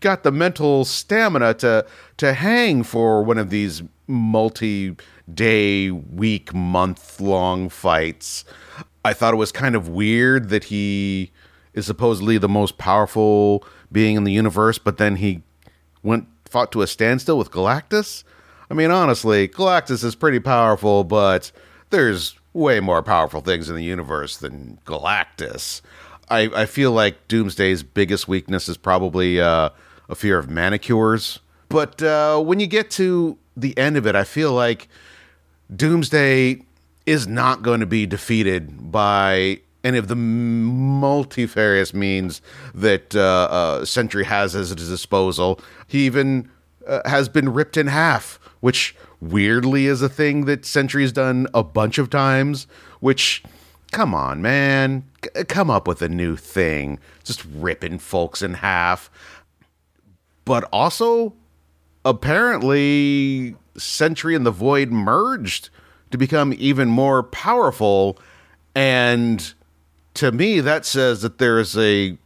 [0.00, 1.86] got the mental stamina to
[2.18, 4.96] to hang for one of these multi
[5.32, 8.44] day, week, month long fights.
[9.04, 11.30] I thought it was kind of weird that he
[11.78, 15.42] is supposedly the most powerful being in the universe, but then he
[16.02, 18.24] went fought to a standstill with Galactus.
[18.70, 21.50] I mean, honestly, Galactus is pretty powerful, but
[21.90, 25.80] there's way more powerful things in the universe than Galactus.
[26.28, 29.70] I, I feel like Doomsday's biggest weakness is probably uh,
[30.08, 31.38] a fear of manicures.
[31.68, 34.88] But uh, when you get to the end of it, I feel like
[35.74, 36.62] Doomsday
[37.06, 42.42] is not going to be defeated by any of the multifarious means
[42.74, 45.60] that uh, uh, Sentry has at his disposal.
[45.86, 46.50] He even
[46.86, 51.62] uh, has been ripped in half, which weirdly is a thing that Sentry's done a
[51.62, 52.66] bunch of times.
[53.00, 53.44] Which,
[53.92, 56.98] come on, man, C- come up with a new thing.
[57.22, 59.10] Just ripping folks in half.
[60.44, 61.34] But also,
[62.04, 65.70] apparently, Sentry and the Void merged
[66.10, 68.18] to become even more powerful.
[68.74, 69.54] And
[70.18, 72.18] to me, that says that there is a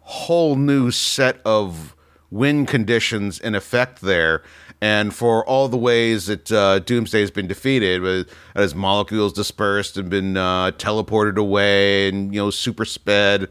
[0.00, 1.94] whole new set of
[2.30, 4.42] win conditions in effect there.
[4.80, 10.08] And for all the ways that uh, Doomsday has been defeated, as molecules dispersed and
[10.08, 13.50] been uh, teleported away, and you know, super sped,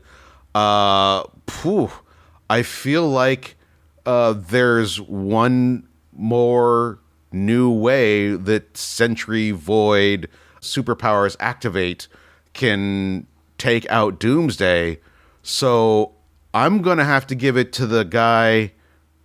[0.55, 1.91] uh, phew,
[2.49, 3.57] I feel like
[4.07, 6.97] uh, there's one more
[7.31, 10.29] new way that Sentry Void
[10.61, 12.07] superpowers activate
[12.53, 13.27] can
[13.61, 14.99] take out Doomsday.
[15.43, 16.13] So
[16.53, 18.73] I'm going to have to give it to the guy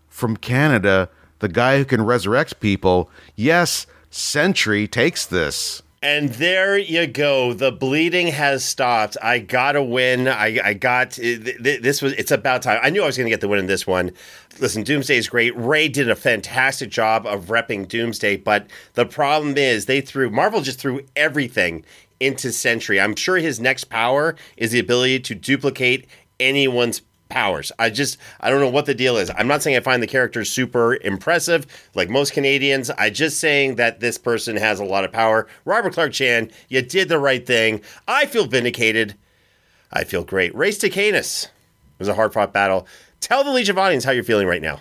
[0.09, 1.09] from Canada,
[1.39, 3.11] the guy who can resurrect people.
[3.34, 5.82] Yes, Sentry takes this.
[6.03, 7.55] And there you go.
[7.55, 9.16] The bleeding has stopped.
[9.22, 10.28] I got a win.
[10.28, 12.12] I, I got eh, this was.
[12.12, 12.78] It's about time.
[12.82, 14.12] I knew I was going to get the win in this one.
[14.61, 15.57] Listen, Doomsday is great.
[15.57, 20.61] Ray did a fantastic job of repping Doomsday, but the problem is they threw Marvel
[20.61, 21.84] just threw everything
[22.21, 23.01] into Sentry.
[23.01, 26.07] I'm sure his next power is the ability to duplicate
[26.41, 27.73] anyone's powers.
[27.79, 29.31] I just I don't know what the deal is.
[29.37, 32.91] I'm not saying I find the character super impressive like most Canadians.
[32.91, 35.49] I just saying that this person has a lot of power.
[35.64, 37.81] Robert Clark Chan, you did the right thing.
[38.07, 39.17] I feel vindicated.
[39.93, 40.55] I feel great.
[40.55, 41.49] Race to Canis.
[41.99, 42.87] Was a hard fought battle.
[43.21, 44.81] Tell the Legion of audience how you're feeling right now.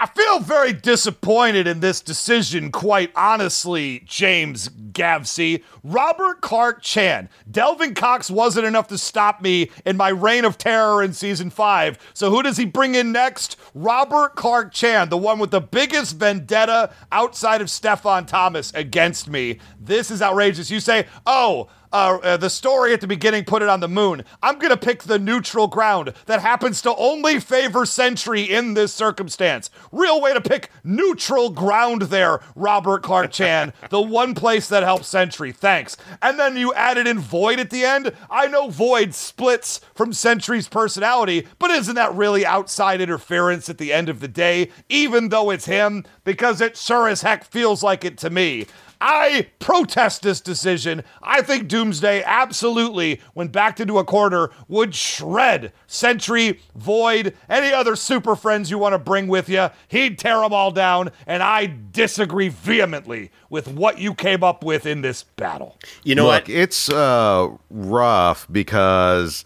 [0.00, 5.64] I feel very disappointed in this decision, quite honestly, James Gavsie.
[5.82, 7.28] Robert Clark Chan.
[7.50, 11.98] Delvin Cox wasn't enough to stop me in my reign of terror in season five.
[12.14, 13.56] So who does he bring in next?
[13.74, 19.58] Robert Clark Chan, the one with the biggest vendetta outside of Stefan Thomas against me.
[19.80, 20.70] This is outrageous.
[20.70, 24.24] You say, oh, uh, uh, the story at the beginning put it on the moon.
[24.42, 28.92] I'm going to pick the neutral ground that happens to only favor Sentry in this
[28.92, 29.70] circumstance.
[29.92, 33.72] Real way to pick neutral ground there, Robert Clark Chan.
[33.90, 35.52] the one place that helps Sentry.
[35.52, 35.96] Thanks.
[36.22, 38.12] And then you added in Void at the end.
[38.30, 43.92] I know Void splits from Sentry's personality, but isn't that really outside interference at the
[43.92, 46.04] end of the day, even though it's him?
[46.24, 48.66] Because it sure as heck feels like it to me.
[49.00, 51.04] I protest this decision.
[51.22, 57.96] I think Doomsday absolutely, when backed into a corner, would shred Sentry, Void, any other
[57.96, 59.68] super friends you want to bring with you.
[59.88, 64.86] He'd tear them all down, and I disagree vehemently with what you came up with
[64.86, 65.78] in this battle.
[66.04, 66.50] You know Look, what?
[66.50, 69.44] it's uh, rough because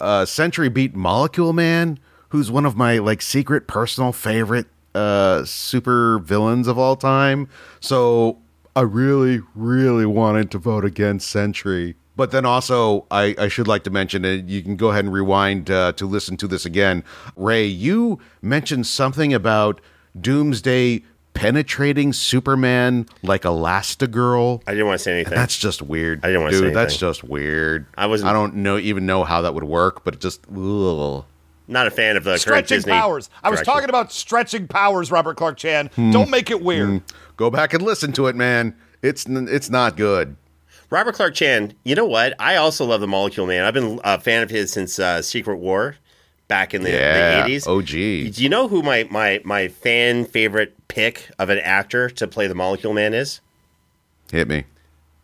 [0.00, 1.98] uh, Sentry beat Molecule Man,
[2.28, 7.48] who's one of my like secret personal favorite uh, super villains of all time.
[7.80, 8.41] So
[8.74, 11.96] I really, really wanted to vote against Sentry.
[12.16, 15.12] But then also, I, I should like to mention, and you can go ahead and
[15.12, 17.04] rewind uh, to listen to this again.
[17.36, 19.80] Ray, you mentioned something about
[20.18, 21.02] Doomsday
[21.34, 24.62] penetrating Superman like Elastigirl.
[24.66, 25.34] I didn't want to say anything.
[25.34, 26.20] That's just weird.
[26.22, 27.86] I didn't wanna Dude, say that's just weird.
[27.96, 31.24] I wasn't- I don't know even know how that would work, but it just ugh.
[31.68, 33.30] Not a fan of the current Stretching Disney powers.
[33.42, 33.72] I was direction.
[33.72, 35.90] talking about stretching powers, Robert Clark Chan.
[35.94, 36.10] Hmm.
[36.10, 37.02] Don't make it weird.
[37.36, 38.74] Go back and listen to it, man.
[39.02, 40.36] It's it's not good.
[40.90, 42.34] Robert Clark Chan, you know what?
[42.38, 43.64] I also love the Molecule Man.
[43.64, 45.96] I've been a fan of his since uh, Secret War
[46.48, 47.66] back in the, Yeah, the 80s.
[47.66, 48.34] OG.
[48.34, 52.46] Do you know who my, my, my fan favorite pick of an actor to play
[52.46, 53.40] the Molecule Man is?
[54.30, 54.64] Hit me.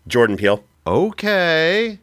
[0.06, 0.64] Jordan Peele.
[0.86, 1.98] Okay.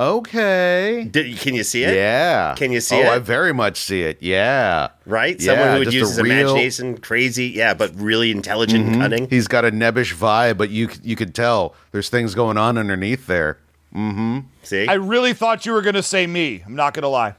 [0.00, 1.06] Okay.
[1.10, 1.94] Did, can you see it?
[1.94, 2.54] Yeah.
[2.56, 3.04] Can you see it?
[3.04, 3.16] oh, it?
[3.16, 4.22] I very much see it.
[4.22, 4.88] Yeah.
[5.04, 5.38] Right?
[5.38, 6.40] Yeah, Someone who would just use a his real- Mm-hmm.
[6.48, 9.28] imagination, crazy, yeah, but really intelligent and cunning.
[9.28, 13.26] He's got a nebbish vibe, but you you could tell there's things going on underneath
[13.26, 13.58] there.
[13.94, 14.38] Mm-hmm.
[14.62, 14.88] See?
[14.88, 16.62] I I, really thought you were going to say me.
[16.64, 17.34] I'm not going to lie.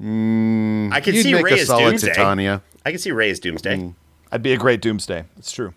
[0.00, 2.08] Mm, I can see make Ray as Doomsday.
[2.08, 2.62] Titania.
[2.84, 3.76] I can see Ray as Doomsday.
[3.76, 3.94] Mm.
[4.32, 5.24] I'd be a great doomsday.
[5.36, 5.74] It's true.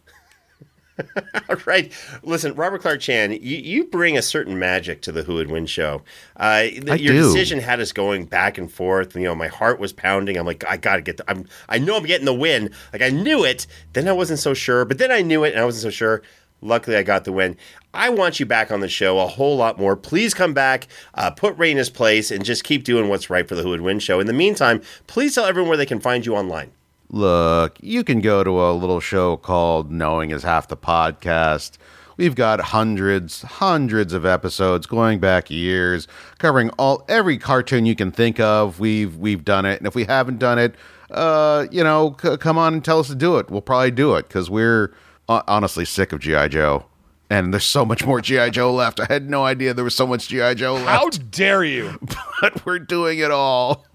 [1.50, 1.92] All right.
[2.24, 5.66] Listen, Robert Clark Chan, you, you bring a certain magic to the Who Would Win
[5.66, 6.02] show.
[6.36, 7.24] Uh, th- I your do.
[7.24, 9.16] decision had us going back and forth.
[9.16, 10.38] You know, my heart was pounding.
[10.38, 11.18] I'm like, I gotta get.
[11.18, 11.46] The, I'm.
[11.70, 12.72] I know I'm getting the win.
[12.94, 13.68] Like I knew it.
[13.94, 14.86] Then I wasn't so sure.
[14.86, 16.22] But then I knew it, and I wasn't so sure.
[16.62, 17.56] Luckily, I got the win.
[17.94, 19.96] I want you back on the show a whole lot more.
[19.96, 23.48] Please come back, uh, put Ray in his place, and just keep doing what's right
[23.48, 24.20] for the Who Would Win show.
[24.20, 26.72] In the meantime, please tell everyone where they can find you online.
[27.10, 31.78] Look, you can go to a little show called Knowing is Half the Podcast.
[32.18, 36.08] We've got hundreds, hundreds of episodes going back years,
[36.38, 38.80] covering all every cartoon you can think of.
[38.80, 40.76] We've we've done it, and if we haven't done it,
[41.12, 43.50] uh, you know, c- come on and tell us to do it.
[43.50, 44.94] We'll probably do it because we're
[45.30, 46.88] uh, honestly sick of GI Joe,
[47.30, 49.00] and there's so much more GI Joe left.
[49.00, 52.00] I had no idea there was so much GI Joe left How dare you?
[52.42, 53.86] but we're doing it all.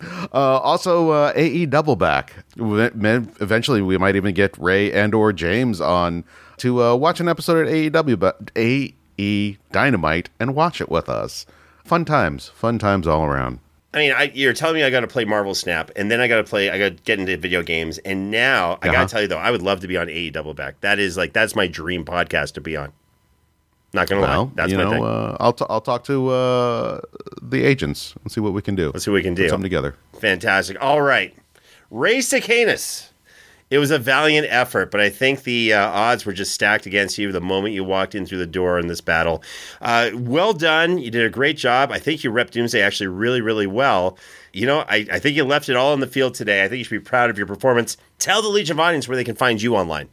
[0.32, 2.32] Uh, also, uh, AE double back.
[2.56, 6.24] Eventually, we might even get Ray and or James on
[6.58, 11.46] to uh, watch an episode at AEW, but AE Dynamite and watch it with us.
[11.84, 13.58] Fun times, fun times all around.
[13.92, 16.28] I mean, I, you're telling me I got to play Marvel Snap, and then I
[16.28, 16.70] got to play.
[16.70, 19.04] I got to get into video games, and now I got Uh-huh.
[19.06, 20.80] to tell you though, I would love to be on AE Double Back.
[20.82, 22.92] That is like that's my dream podcast to be on.
[23.92, 25.04] Not gonna lie, that's you my know, thing.
[25.04, 27.00] uh, I'll t- I'll talk to uh,
[27.42, 28.90] the agents and see what we can do.
[28.92, 29.48] Let's see what we can Put do.
[29.48, 29.96] something together.
[30.20, 30.76] Fantastic.
[30.80, 31.34] All right,
[31.90, 33.08] Ray Stacanus.
[33.68, 37.18] It was a valiant effort, but I think the uh, odds were just stacked against
[37.18, 39.44] you the moment you walked in through the door in this battle.
[39.80, 40.98] Uh, well done.
[40.98, 41.92] You did a great job.
[41.92, 44.18] I think you rep Doomsday actually really, really well.
[44.52, 46.64] You know, I, I think you left it all on the field today.
[46.64, 47.96] I think you should be proud of your performance.
[48.18, 50.08] Tell the Legion of Audience where they can find you online.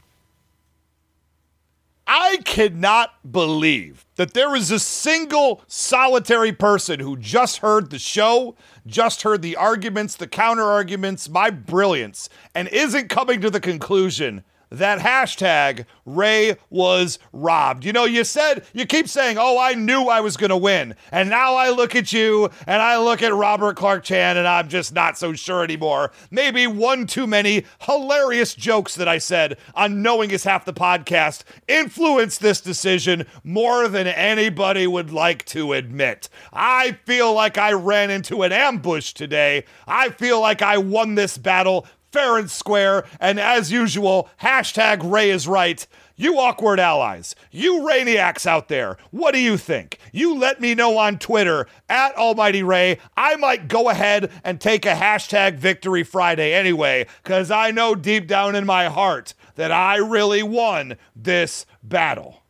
[2.07, 8.55] I cannot believe that there is a single solitary person who just heard the show,
[8.85, 14.45] just heard the arguments, the counter arguments, my brilliance, and isn't coming to the conclusion
[14.69, 17.85] that hashtag Ray was robbed.
[17.85, 20.95] You know, you said, you keep saying, oh, I knew I was going to win.
[21.11, 24.69] And now I look at you and I look at Robert Clark Chan and I'm
[24.69, 26.11] just not so sure anymore.
[26.31, 31.43] Maybe one too many hilarious jokes that I said on Knowing is Half the Podcast
[31.67, 36.29] influenced this decision more than anybody would like to admit.
[36.53, 39.65] I feel like I ran into an ambush today.
[39.87, 43.05] I feel like I won this battle fair and square.
[43.19, 45.85] And as usual, hashtag Ray is right.
[46.19, 49.99] You awkward allies, you Rainiacs out there, what do you think?
[50.11, 52.97] You let me know on Twitter at Almighty Ray.
[53.15, 58.25] I might go ahead and take a hashtag Victory Friday anyway, because I know deep
[58.25, 62.41] down in my heart that I really won this battle.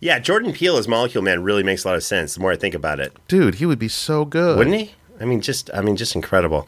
[0.00, 2.56] Yeah, Jordan Peele as Molecule Man really makes a lot of sense the more I
[2.56, 3.16] think about it.
[3.28, 4.58] Dude, he would be so good.
[4.58, 4.94] Wouldn't he?
[5.20, 6.66] I mean, just I mean, just incredible.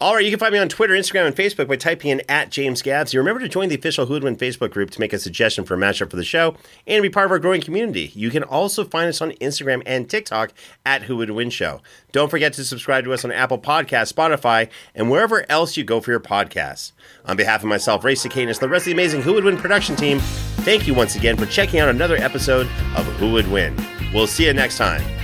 [0.00, 2.50] All right, you can find me on Twitter, Instagram, and Facebook by typing in at
[2.50, 3.12] James Gabs.
[3.12, 5.64] You remember to join the official Who Would Win Facebook group to make a suggestion
[5.64, 6.56] for a matchup for the show
[6.86, 8.10] and be part of our growing community.
[8.14, 10.52] You can also find us on Instagram and TikTok
[10.84, 11.80] at Who Would Win Show.
[12.12, 16.00] Don't forget to subscribe to us on Apple Podcasts, Spotify, and wherever else you go
[16.00, 16.92] for your podcasts.
[17.26, 19.56] On behalf of myself, Ray Stacanus, and the rest of the amazing Who Would Win
[19.56, 20.18] production team,
[20.64, 22.66] thank you once again for checking out another episode
[22.96, 23.76] of Who Would Win.
[24.12, 25.23] We'll see you next time.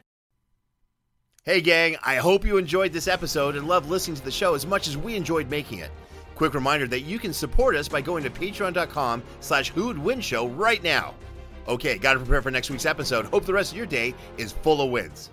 [1.43, 4.67] Hey, gang, I hope you enjoyed this episode and loved listening to the show as
[4.67, 5.89] much as we enjoyed making it.
[6.35, 9.73] Quick reminder that you can support us by going to patreon.com slash
[10.19, 11.15] show right now.
[11.67, 13.25] Okay, gotta prepare for next week's episode.
[13.25, 15.31] Hope the rest of your day is full of wins.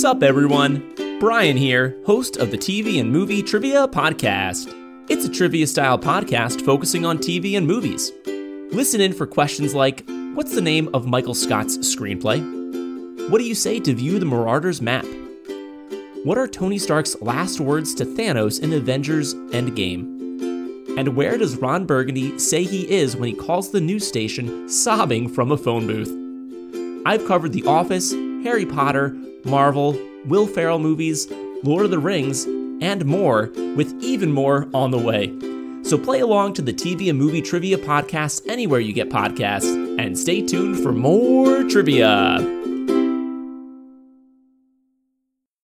[0.00, 0.92] Sup, everyone?
[1.20, 4.74] Brian here, host of the TV and Movie Trivia Podcast.
[5.08, 8.10] It's a trivia style podcast focusing on TV and movies.
[8.74, 10.02] Listen in for questions like
[10.34, 12.53] What's the name of Michael Scott's screenplay?
[13.28, 15.06] What do you say to view the Marauders map?
[16.24, 20.98] What are Tony Stark's last words to Thanos in Avengers Endgame?
[20.98, 25.30] And where does Ron Burgundy say he is when he calls the news station sobbing
[25.30, 27.06] from a phone booth?
[27.06, 31.26] I've covered The Office, Harry Potter, Marvel, Will Ferrell movies,
[31.62, 35.32] Lord of the Rings, and more, with even more on the way.
[35.82, 40.18] So play along to the TV and movie trivia podcast anywhere you get podcasts, and
[40.18, 42.63] stay tuned for more trivia.